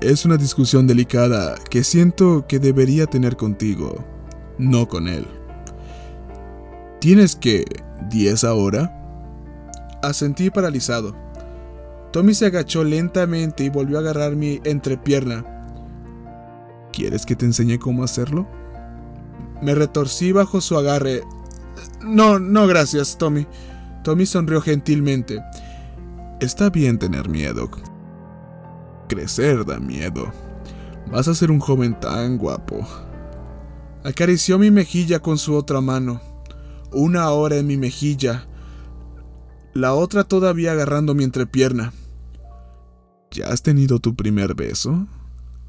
Es 0.00 0.26
una 0.26 0.36
discusión 0.36 0.86
delicada 0.86 1.54
que 1.70 1.82
siento 1.82 2.46
que 2.46 2.58
debería 2.58 3.06
tener 3.06 3.36
contigo, 3.36 4.04
no 4.58 4.86
con 4.86 5.08
él. 5.08 5.26
¿Tienes 7.00 7.34
que 7.34 7.64
10 8.10 8.44
ahora? 8.44 8.92
Asentí 10.02 10.50
paralizado. 10.50 11.14
Tommy 12.12 12.34
se 12.34 12.46
agachó 12.46 12.84
lentamente 12.84 13.64
y 13.64 13.70
volvió 13.70 13.96
a 13.96 14.00
agarrar 14.00 14.36
mi 14.36 14.60
entrepierna. 14.64 15.44
¿Quieres 16.92 17.24
que 17.24 17.36
te 17.36 17.46
enseñe 17.46 17.78
cómo 17.78 18.04
hacerlo? 18.04 18.46
Me 19.62 19.74
retorcí 19.74 20.32
bajo 20.32 20.60
su 20.60 20.76
agarre. 20.76 21.22
No, 22.02 22.38
no, 22.38 22.66
gracias, 22.66 23.16
Tommy. 23.18 23.46
Tommy 24.04 24.26
sonrió 24.26 24.60
gentilmente. 24.60 25.42
Está 26.40 26.70
bien 26.70 26.98
tener 26.98 27.28
miedo. 27.28 27.70
Crecer 29.08 29.64
da 29.64 29.78
miedo. 29.78 30.30
Vas 31.10 31.28
a 31.28 31.34
ser 31.34 31.50
un 31.50 31.60
joven 31.60 31.98
tan 31.98 32.36
guapo. 32.36 32.86
Acarició 34.04 34.58
mi 34.58 34.70
mejilla 34.70 35.20
con 35.20 35.38
su 35.38 35.54
otra 35.54 35.80
mano. 35.80 36.20
Una 36.92 37.30
hora 37.30 37.56
en 37.56 37.66
mi 37.66 37.76
mejilla. 37.76 38.46
La 39.72 39.94
otra 39.94 40.24
todavía 40.24 40.72
agarrando 40.72 41.14
mi 41.14 41.24
entrepierna. 41.24 41.92
¿Ya 43.30 43.48
has 43.48 43.62
tenido 43.62 43.98
tu 43.98 44.14
primer 44.14 44.54
beso? 44.54 45.06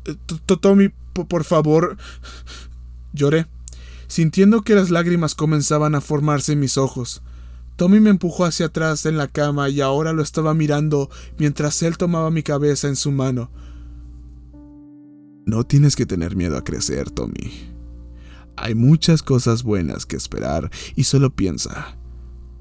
Eh, 0.05 0.15
Tommy, 0.61 0.89
por 1.13 1.43
favor. 1.43 1.97
Lloré 3.13 3.47
sintiendo 4.07 4.61
que 4.61 4.75
las 4.75 4.89
lágrimas 4.89 5.35
comenzaban 5.35 5.95
a 5.95 6.01
formarse 6.01 6.53
en 6.53 6.59
mis 6.59 6.77
ojos. 6.77 7.21
Tommy 7.75 7.99
me 7.99 8.09
empujó 8.09 8.45
hacia 8.45 8.67
atrás 8.67 9.05
en 9.05 9.17
la 9.17 9.27
cama 9.27 9.69
y 9.69 9.81
ahora 9.81 10.11
lo 10.11 10.23
estaba 10.23 10.53
mirando 10.53 11.09
mientras 11.37 11.83
él 11.83 11.97
tomaba 11.97 12.31
mi 12.31 12.41
cabeza 12.41 12.87
en 12.87 12.95
su 12.95 13.11
mano. 13.11 13.51
No 15.45 15.63
tienes 15.63 15.95
que 15.95 16.05
tener 16.05 16.35
miedo 16.35 16.57
a 16.57 16.63
crecer, 16.63 17.11
Tommy. 17.11 17.51
Hay 18.55 18.73
muchas 18.73 19.21
cosas 19.21 19.61
buenas 19.61 20.05
que 20.05 20.15
esperar 20.15 20.71
y 20.95 21.03
solo 21.03 21.29
piensa, 21.35 21.97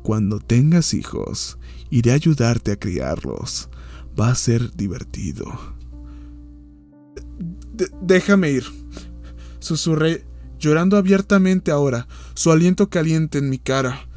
cuando 0.03 0.39
tengas 0.39 0.93
hijos, 0.93 1.59
iré 1.91 2.13
a 2.13 2.15
ayudarte 2.15 2.73
a 2.73 2.77
criarlos. 2.77 3.71
Va 4.19 4.29
a 4.29 4.35
ser 4.35 4.77
divertido. 4.77 5.47
déjame 8.01 8.51
ir, 8.51 8.65
susurré 9.59 10.25
llorando 10.67 10.97
abiertamente 10.97 11.71
ahora, 11.71 12.09
su 12.35 12.51
aliento 12.51 12.91
caliente 12.91 13.39
en 13.39 13.49
mi 13.49 13.59
cara. 13.59 14.09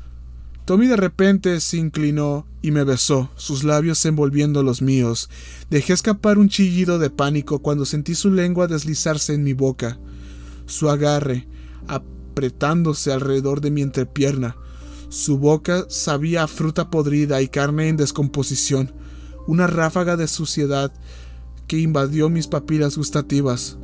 Tommy 0.66 0.88
de 0.88 0.96
repente 0.96 1.60
se 1.60 1.78
inclinó 1.78 2.48
y 2.64 2.72
me 2.72 2.84
besó, 2.84 3.30
sus 3.36 3.64
labios 3.64 4.04
envolviendo 4.06 4.64
los 4.64 4.82
míos. 4.82 5.30
Dejé 5.70 5.94
escapar 5.94 6.40
un 6.40 6.50
chillido 6.50 6.98
de 6.98 7.12
pánico 7.12 7.60
cuando 7.60 7.86
sentí 7.86 8.16
su 8.16 8.32
lengua 8.32 8.66
deslizarse 8.66 9.36
en 9.36 9.44
mi 9.44 9.54
boca, 9.54 10.00
su 10.66 10.90
agarre 10.90 11.48
apretándose 11.88 13.14
alrededor 13.14 13.62
de 13.62 13.70
mi 13.70 13.84
entrepierna. 13.84 14.56
Su 15.10 15.38
boca 15.38 15.86
sabía 15.88 16.44
a 16.44 16.48
fruta 16.48 16.90
podrida 16.90 17.44
y 17.44 17.48
carne 17.48 17.90
en 17.90 17.98
descomposición, 17.98 18.92
una 19.46 19.68
ráfaga 19.68 20.18
de 20.18 20.28
suciedad 20.28 20.92
que 21.68 21.78
invadió 21.78 22.28
mis 22.30 22.48
papilas 22.48 22.98
gustativas 22.98 23.78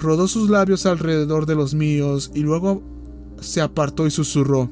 rodó 0.00 0.28
sus 0.28 0.50
labios 0.50 0.86
alrededor 0.86 1.46
de 1.46 1.54
los 1.54 1.74
míos 1.74 2.30
y 2.34 2.40
luego 2.40 2.82
se 3.40 3.60
apartó 3.60 4.06
y 4.06 4.10
susurró. 4.10 4.70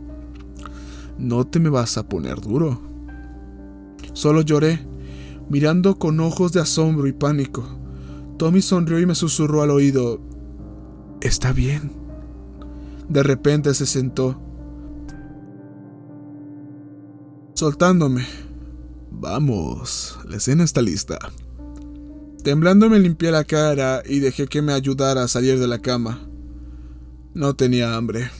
No 1.18 1.47
te 1.47 1.61
me 1.61 1.68
vas 1.68 1.97
a 1.99 2.09
poner 2.09 2.41
duro. 2.41 2.81
Solo 4.12 4.43
lloré, 4.43 4.87
mirando 5.49 5.99
con 5.99 6.20
ojos 6.20 6.53
de 6.53 6.61
asombro 6.61 7.07
y 7.07 7.12
pánico. 7.12 7.64
Tommy 8.39 8.62
sonrió 8.62 8.99
y 8.99 9.07
me 9.07 9.14
susurró 9.14 9.62
al 9.62 9.70
oído. 9.70 10.20
Está 11.20 11.53
bien. 11.53 11.91
De 13.09 13.22
repente 13.22 13.72
se 13.74 13.87
sentó, 13.87 14.41
soltándome. 17.55 18.27
Vamos, 19.11 20.18
la 20.29 20.37
escena 20.37 20.64
está 20.64 20.83
lista. 20.83 21.18
Temblando 22.47 22.88
me 22.88 23.01
limpié 23.01 23.32
la 23.32 23.42
cara 23.42 24.05
y 24.09 24.20
dejé 24.20 24.47
que 24.47 24.62
me 24.62 24.72
ayudara 24.72 25.24
a 25.24 25.26
salir 25.26 25.59
de 25.59 25.66
la 25.66 25.80
cama. 25.80 26.28
No 27.34 27.57
tenía 27.57 27.97
hambre. 27.97 28.30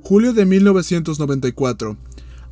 Julio 0.00 0.32
de 0.32 0.46
1994. 0.46 1.96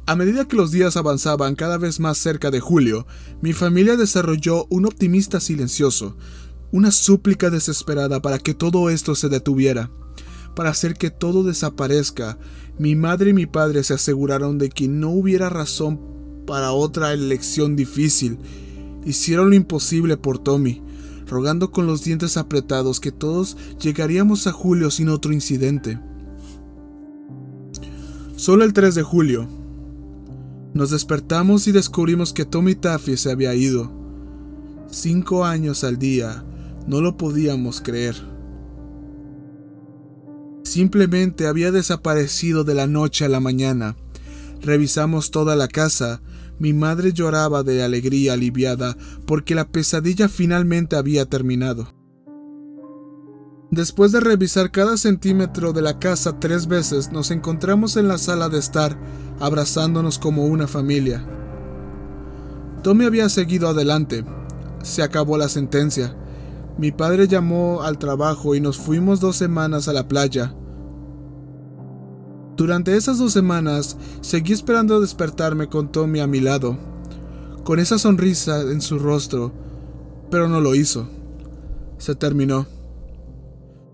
A 0.07 0.17
medida 0.17 0.49
que 0.49 0.57
los 0.57 0.73
días 0.73 0.97
avanzaban 0.97 1.55
cada 1.55 1.79
vez 1.79 2.01
más 2.01 2.19
cerca 2.19 2.51
de 2.51 2.59
julio, 2.59 3.07
mi 3.41 3.53
familia 3.53 3.97
desarrolló 3.97 4.67
un 4.69 4.85
optimista 4.85 5.39
silencioso, 5.39 6.17
una 6.73 6.91
súplica 6.91 7.51
desesperada 7.51 8.21
para 8.21 8.41
que 8.41 8.53
todo 8.53 8.91
esto 8.91 9.15
se 9.15 9.29
detuviera, 9.29 9.93
para 10.57 10.71
hacer 10.71 10.95
que 10.95 11.13
todo 11.13 11.45
desaparezca. 11.45 12.37
Mi 12.81 12.97
madre 12.97 13.31
y 13.31 13.33
mi 13.33 13.47
padre 13.47 13.85
se 13.85 13.95
aseguraron 13.95 14.59
de 14.59 14.71
que 14.71 14.89
no 14.89 15.11
hubiera 15.11 15.51
razón 15.51 16.01
para 16.49 16.73
otra 16.73 17.13
elección 17.13 17.77
difícil. 17.77 18.41
Hicieron 19.05 19.51
lo 19.51 19.57
imposible 19.57 20.17
por 20.17 20.39
Tommy, 20.39 20.83
rogando 21.27 21.71
con 21.71 21.87
los 21.87 22.05
dientes 22.05 22.37
apretados 22.37 23.01
que 23.01 23.13
todos 23.13 23.57
llegaríamos 23.81 24.47
a 24.47 24.53
julio 24.53 24.91
sin 24.91 25.09
otro 25.09 25.33
incidente. 25.33 25.99
Solo 28.37 28.65
el 28.65 28.73
3 28.73 28.95
de 28.95 29.03
julio. 29.03 29.49
Nos 30.75 30.91
despertamos 30.91 31.69
y 31.69 31.73
descubrimos 31.73 32.33
que 32.33 32.45
Tommy 32.45 32.75
Taffy 32.75 33.17
se 33.17 33.31
había 33.31 33.55
ido. 33.55 33.93
Cinco 34.91 35.45
años 35.45 35.85
al 35.85 35.99
día. 35.99 36.45
No 36.87 37.01
lo 37.01 37.17
podíamos 37.17 37.81
creer. 37.81 38.17
Simplemente 40.65 41.47
había 41.47 41.71
desaparecido 41.71 42.65
de 42.65 42.75
la 42.75 42.87
noche 42.87 43.25
a 43.25 43.29
la 43.29 43.39
mañana. 43.39 43.97
Revisamos 44.61 45.31
toda 45.31 45.55
la 45.55 45.69
casa. 45.69 46.21
Mi 46.59 46.73
madre 46.73 47.13
lloraba 47.13 47.63
de 47.63 47.83
alegría 47.83 48.35
aliviada 48.35 48.97
porque 49.27 49.55
la 49.55 49.69
pesadilla 49.69 50.29
finalmente 50.29 50.97
había 50.97 51.27
terminado. 51.27 51.93
Después 53.71 54.13
de 54.13 54.21
revisar 54.21 54.71
cada 54.71 54.97
centímetro 54.97 55.73
de 55.73 55.83
la 55.83 55.99
casa 55.99 56.39
tres 56.39 56.69
veces, 56.69 57.11
nos 57.11 57.33
encontramos 57.33 57.97
en 57.97 58.07
la 58.07 58.19
sala 58.19 58.49
de 58.49 58.59
estar, 58.59 58.97
abrazándonos 59.41 60.21
como 60.21 60.45
una 60.45 60.69
familia. 60.69 61.27
Tommy 62.85 63.05
había 63.05 63.29
seguido 63.29 63.69
adelante. 63.69 64.25
Se 64.83 65.03
acabó 65.03 65.39
la 65.39 65.49
sentencia. 65.49 66.15
Mi 66.79 66.93
padre 66.93 67.27
llamó 67.27 67.83
al 67.83 67.99
trabajo 67.99 68.55
y 68.55 68.61
nos 68.61 68.79
fuimos 68.79 69.19
dos 69.19 69.37
semanas 69.37 69.89
a 69.89 69.93
la 69.93 70.07
playa. 70.07 70.55
Durante 72.57 72.97
esas 72.97 73.19
dos 73.19 73.33
semanas 73.33 73.97
seguí 74.21 74.53
esperando 74.53 75.01
despertarme 75.01 75.69
con 75.69 75.91
Tommy 75.91 76.21
a 76.21 76.27
mi 76.27 76.41
lado, 76.41 76.79
con 77.65 77.81
esa 77.81 77.99
sonrisa 77.99 78.61
en 78.61 78.81
su 78.81 78.99
rostro, 78.99 79.53
pero 80.31 80.49
no 80.49 80.61
lo 80.61 80.75
hizo. 80.75 81.09
Se 81.99 82.15
terminó. 82.15 82.67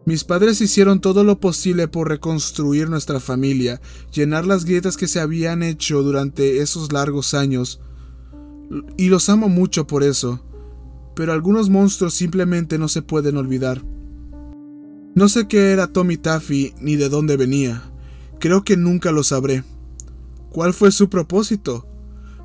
Mis 0.04 0.24
padres 0.24 0.61
hicieron 0.61 1.00
todo 1.00 1.24
lo 1.24 1.40
posible 1.40 1.86
por 1.86 2.08
reconstruir 2.08 2.90
nuestra 2.90 3.20
familia, 3.20 3.80
llenar 4.12 4.46
las 4.46 4.64
grietas 4.64 4.96
que 4.96 5.06
se 5.06 5.20
habían 5.20 5.62
hecho 5.62 6.02
durante 6.02 6.61
esos 6.61 6.92
largos 6.92 7.32
años, 7.34 7.80
y 8.96 9.08
los 9.08 9.28
amo 9.28 9.48
mucho 9.48 9.86
por 9.86 10.02
eso, 10.02 10.40
pero 11.14 11.32
algunos 11.32 11.70
monstruos 11.70 12.14
simplemente 12.14 12.78
no 12.78 12.88
se 12.88 13.02
pueden 13.02 13.36
olvidar. 13.36 13.82
No 15.14 15.28
sé 15.28 15.48
qué 15.48 15.72
era 15.72 15.88
Tommy 15.88 16.16
Taffy 16.16 16.74
ni 16.80 16.96
de 16.96 17.08
dónde 17.08 17.36
venía. 17.36 17.89
Creo 18.41 18.64
que 18.64 18.78
nunca 18.78 19.12
lo 19.12 19.22
sabré. 19.22 19.64
¿Cuál 20.51 20.72
fue 20.72 20.91
su 20.93 21.11
propósito? 21.11 21.86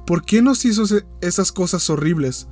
¿Por 0.05 0.25
qué 0.25 0.41
nos 0.41 0.65
hizo 0.65 0.83
esas 1.21 1.53
cosas 1.53 1.89
horribles? 1.89 2.47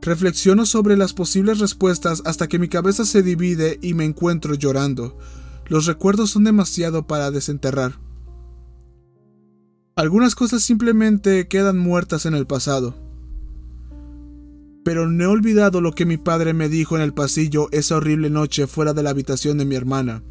Reflexiono 0.00 0.64
sobre 0.64 0.96
las 0.96 1.12
posibles 1.12 1.60
respuestas 1.60 2.22
hasta 2.24 2.48
que 2.48 2.58
mi 2.58 2.68
cabeza 2.68 3.04
se 3.04 3.22
divide 3.22 3.78
y 3.82 3.92
me 3.92 4.06
encuentro 4.06 4.54
llorando. 4.54 5.18
Los 5.66 5.84
recuerdos 5.84 6.30
son 6.30 6.44
demasiado 6.44 7.06
para 7.06 7.30
desenterrar. 7.30 8.00
Algunas 9.94 10.34
cosas 10.34 10.62
simplemente 10.62 11.46
quedan 11.46 11.76
muertas 11.76 12.24
en 12.24 12.34
el 12.34 12.46
pasado. 12.46 12.96
Pero 14.82 15.06
no 15.08 15.24
he 15.24 15.26
olvidado 15.26 15.82
lo 15.82 15.92
que 15.92 16.06
mi 16.06 16.16
padre 16.16 16.54
me 16.54 16.70
dijo 16.70 16.96
en 16.96 17.02
el 17.02 17.12
pasillo 17.12 17.68
esa 17.70 17.96
horrible 17.96 18.30
noche 18.30 18.66
fuera 18.66 18.94
de 18.94 19.02
la 19.02 19.10
habitación 19.10 19.58
de 19.58 19.66
mi 19.66 19.76
hermana. 19.76 20.24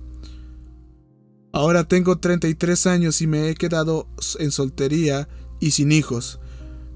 Ahora 1.54 1.84
tengo 1.84 2.18
33 2.18 2.88
años 2.88 3.22
y 3.22 3.28
me 3.28 3.50
he 3.50 3.56
quedado 3.56 4.08
en 4.40 4.52
soltería 4.52 5.28
y 5.60 5.72
sin 5.72 5.92
hijos. 5.92 6.40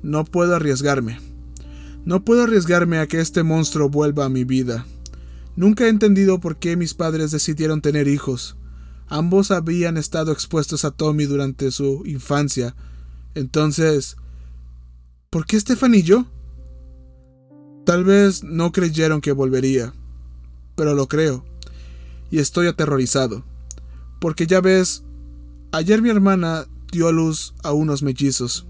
No 0.02 0.24
puedo 0.24 0.56
arriesgarme. 0.56 1.20
No 2.06 2.24
puedo 2.24 2.44
arriesgarme 2.44 3.00
a 3.00 3.08
que 3.08 3.20
este 3.20 3.44
monstruo 3.44 3.90
vuelva 3.90 4.26
a 4.26 4.30
mi 4.30 4.44
vida. 4.44 4.86
Nunca 5.56 5.86
he 5.86 5.90
entendido 5.90 6.40
por 6.40 6.58
qué 6.58 6.78
mis 6.78 6.94
padres 6.94 7.32
decidieron 7.32 7.82
tener 7.82 8.08
hijos. 8.08 8.56
Ambos 9.08 9.52
habían 9.52 9.98
estado 9.98 10.32
expuestos 10.32 10.86
a 10.86 10.92
Tommy 10.92 11.26
durante 11.26 11.72
su 11.72 12.04
infancia. 12.06 12.76
Entonces, 13.34 14.16
¿por 15.30 15.46
qué 15.46 15.60
Stefan 15.60 15.96
y 15.96 16.02
yo? 16.02 16.28
Tal 17.86 18.04
vez 18.04 18.44
no 18.44 18.72
creyeron 18.72 19.22
que 19.22 19.32
volvería, 19.32 19.94
pero 20.76 20.94
lo 20.96 21.08
creo. 21.08 21.46
Y 22.32 22.40
estoy 22.40 22.68
aterrorizado. 22.68 23.44
Porque 24.26 24.48
ya 24.48 24.60
ves, 24.60 25.04
ayer 25.72 26.02
mi 26.02 26.10
hermana 26.10 26.66
dio 26.92 27.08
a 27.08 27.12
luz 27.12 27.54
a 27.64 27.74
unos 27.74 28.02
mellizos. 28.02 28.66